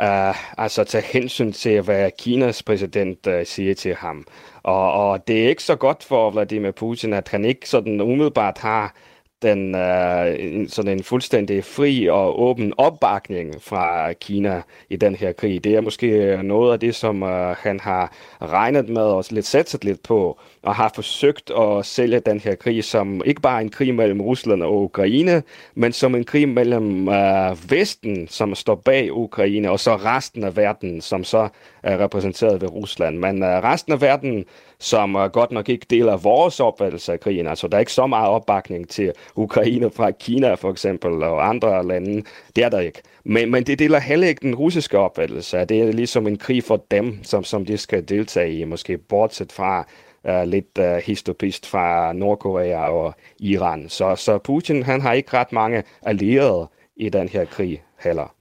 [0.00, 4.26] uh, altså tage hensyn til, hvad Kinas præsident uh, siger til ham.
[4.62, 8.58] Og, og det er ikke så godt for Vladimir Putin, at han ikke sådan umiddelbart
[8.58, 8.94] har
[9.42, 15.64] den øh, sådan en fuldstændig fri og åben opbakning fra Kina i den her krig.
[15.64, 18.12] Det er måske øh, noget af det, som øh, han har
[18.42, 22.84] regnet med og lidt satset lidt på, og har forsøgt at sælge den her krig
[22.84, 25.42] som ikke bare en krig mellem Rusland og Ukraine,
[25.74, 30.56] men som en krig mellem øh, Vesten, som står bag Ukraine, og så resten af
[30.56, 31.48] verden, som så
[31.82, 33.18] er repræsenteret ved Rusland.
[33.18, 34.44] Men øh, resten af verden,
[34.78, 38.06] som øh, godt nok ikke deler vores opfattelse af krigen, altså der er ikke så
[38.06, 42.22] meget opbakning til Ukraine fra Kina for eksempel, og andre lande,
[42.56, 43.02] det er der ikke.
[43.24, 46.84] Men, men det deler heller ikke den russiske opfattelse, det er ligesom en krig for
[46.90, 49.86] dem, som, som de skal deltage i, måske bortset fra
[50.28, 53.88] uh, lidt uh, histopist fra Nordkorea og Iran.
[53.88, 58.34] Så, så Putin han har ikke ret mange allierede i den her krig heller.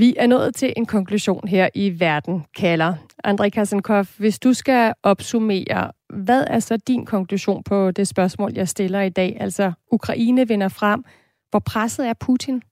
[0.00, 2.94] Vi er nået til en konklusion her i Verden kalder.
[3.26, 8.68] André Kassenkov, hvis du skal opsummere, hvad er så din konklusion på det spørgsmål, jeg
[8.68, 9.36] stiller i dag?
[9.40, 11.04] Altså, Ukraine vinder frem.
[11.50, 12.62] Hvor presset er Putin?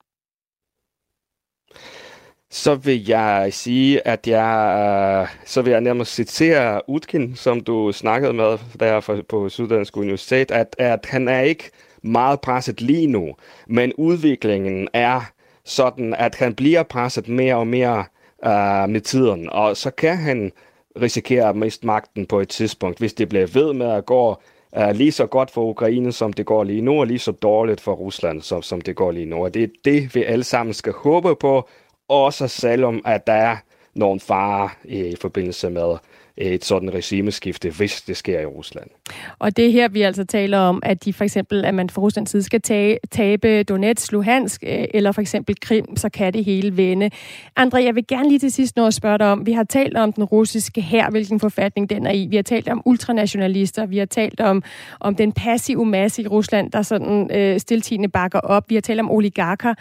[2.50, 4.76] så vil jeg sige, at jeg,
[5.22, 10.50] øh, så vil jeg nærmest citere Utkin, som du snakkede med der på Syddansk Universitet,
[10.50, 11.70] at, at han er ikke
[12.02, 13.34] meget presset lige nu,
[13.66, 15.20] men udviklingen er
[15.68, 18.04] sådan, at han bliver presset mere og mere
[18.44, 20.52] øh, med tiden, og så kan han
[21.00, 24.36] risikere at miste magten på et tidspunkt, hvis det bliver ved med at gå
[24.76, 27.80] uh, lige så godt for Ukraine, som det går lige nu, og lige så dårligt
[27.80, 29.44] for Rusland, som, som det går lige nu.
[29.44, 31.68] Og det er det, vi alle sammen skal håbe på,
[32.08, 33.56] også selvom at der er
[33.94, 35.96] nogle farer i forbindelse med
[36.40, 38.90] et sådan regimeskifte, hvis det sker i Rusland.
[39.38, 42.02] Og det er her, vi altså taler om, at de for eksempel, at man fra
[42.02, 46.44] Ruslands side skal tage, tabe Donetsk, Luhansk øh, eller for eksempel Krim, så kan det
[46.44, 47.10] hele vende.
[47.56, 49.96] Andre, jeg vil gerne lige til sidst nå at spørge dig om, vi har talt
[49.96, 52.26] om den russiske her, hvilken forfatning den er i.
[52.30, 54.62] Vi har talt om ultranationalister, vi har talt om,
[55.00, 58.64] om den passive masse i Rusland, der sådan øh, stiltigende bakker op.
[58.68, 59.74] Vi har talt om oligarker.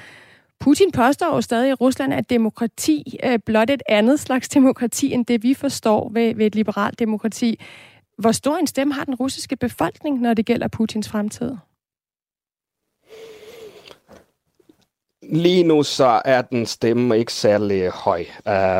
[0.60, 5.26] Putin påstår jo stadig i Rusland, at demokrati er blot et andet slags demokrati, end
[5.26, 7.60] det vi forstår ved, ved et liberalt demokrati.
[8.18, 11.52] Hvor stor en stemme har den russiske befolkning, når det gælder Putins fremtid?
[15.30, 18.26] Lige nu så er den stemme ikke særlig høj.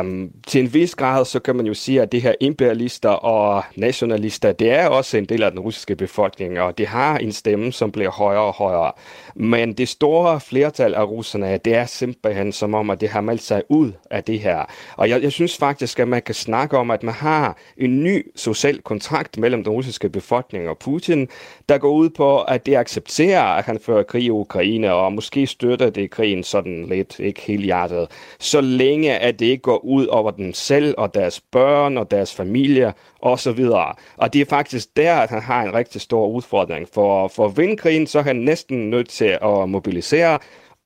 [0.00, 3.62] Um, til en vis grad så kan man jo sige, at de her imperialister og
[3.76, 7.72] nationalister, det er også en del af den russiske befolkning, og de har en stemme,
[7.72, 8.92] som bliver højere og højere.
[9.34, 13.42] Men det store flertal af russerne, det er simpelthen som om, at det har meldt
[13.42, 14.64] sig ud af det her.
[14.96, 18.26] Og jeg, jeg synes faktisk, at man kan snakke om, at man har en ny
[18.36, 21.28] social kontrakt mellem den russiske befolkning og Putin,
[21.68, 25.46] der går ud på, at det accepterer, at han fører krig i Ukraine, og måske
[25.46, 28.08] støtter det krigen sådan lidt, ikke helt hjertet,
[28.38, 32.34] så længe at det ikke går ud over dem selv og deres børn og deres
[32.34, 33.94] familie og så videre.
[34.16, 36.88] Og det er faktisk der, at han har en rigtig stor udfordring.
[36.94, 40.38] For, for vindkrigen, så er han næsten nødt til at mobilisere,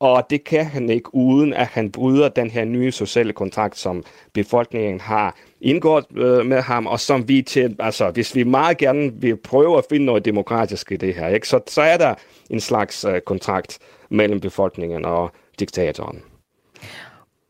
[0.03, 4.05] og det kan han ikke, uden at han bryder den her nye sociale kontrakt, som
[4.33, 9.13] befolkningen har indgået øh, med ham, og som vi til, altså hvis vi meget gerne
[9.15, 12.15] vil prøve at finde noget demokratisk i det her, ikke, så, så er der
[12.51, 13.79] en slags øh, kontrakt
[14.09, 15.31] mellem befolkningen og
[15.61, 16.23] diktatoren.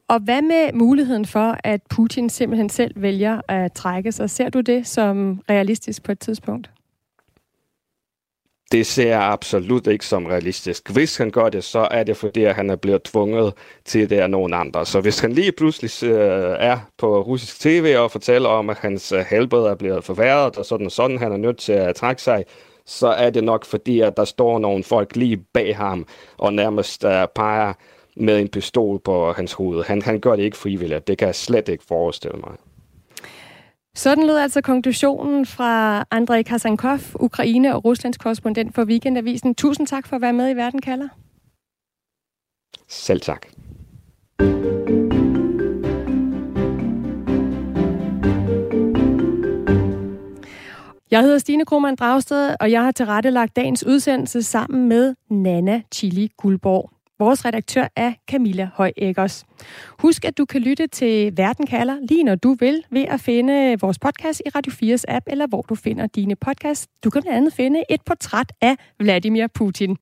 [0.09, 4.31] Og hvad med muligheden for, at Putin simpelthen selv vælger at trække sig?
[4.31, 6.71] Ser du det som realistisk på et tidspunkt?
[8.73, 10.91] det ser jeg absolut ikke som realistisk.
[10.91, 13.53] Hvis han gør det, så er det fordi, at han er blevet tvunget
[13.85, 14.87] til det af nogen andre.
[14.87, 19.13] Så hvis han lige pludselig øh, er på russisk tv og fortæller om, at hans
[19.13, 22.23] øh, helbred er blevet forværret, og sådan og sådan, han er nødt til at trække
[22.23, 22.45] sig,
[22.87, 26.07] så er det nok fordi, at der står nogle folk lige bag ham
[26.39, 27.73] og nærmest uh, peger
[28.17, 29.85] med en pistol på hans hoved.
[29.85, 31.09] Han, han gør det ikke frivilligt.
[31.09, 32.57] Det kan jeg slet ikke forestille mig.
[33.95, 39.55] Sådan lød altså konklusionen fra Andrej Kasankov, Ukraine- og Ruslands korrespondent for Weekendavisen.
[39.55, 41.09] Tusind tak for at være med i Verden kalder.
[42.89, 43.47] Selv tak.
[51.11, 56.33] Jeg hedder Stine Krohmann Dragsted, og jeg har tilrettelagt dagens udsendelse sammen med Nana Chili
[56.37, 56.92] Guldborg.
[57.23, 59.45] Vores redaktør er Camilla Høj Eggers.
[59.99, 63.77] Husk, at du kan lytte til Verden kalder lige når du vil ved at finde
[63.81, 66.89] vores podcast i Radio 4's app, eller hvor du finder dine podcasts.
[67.05, 69.97] Du kan blandt andet finde et portræt af Vladimir Putin.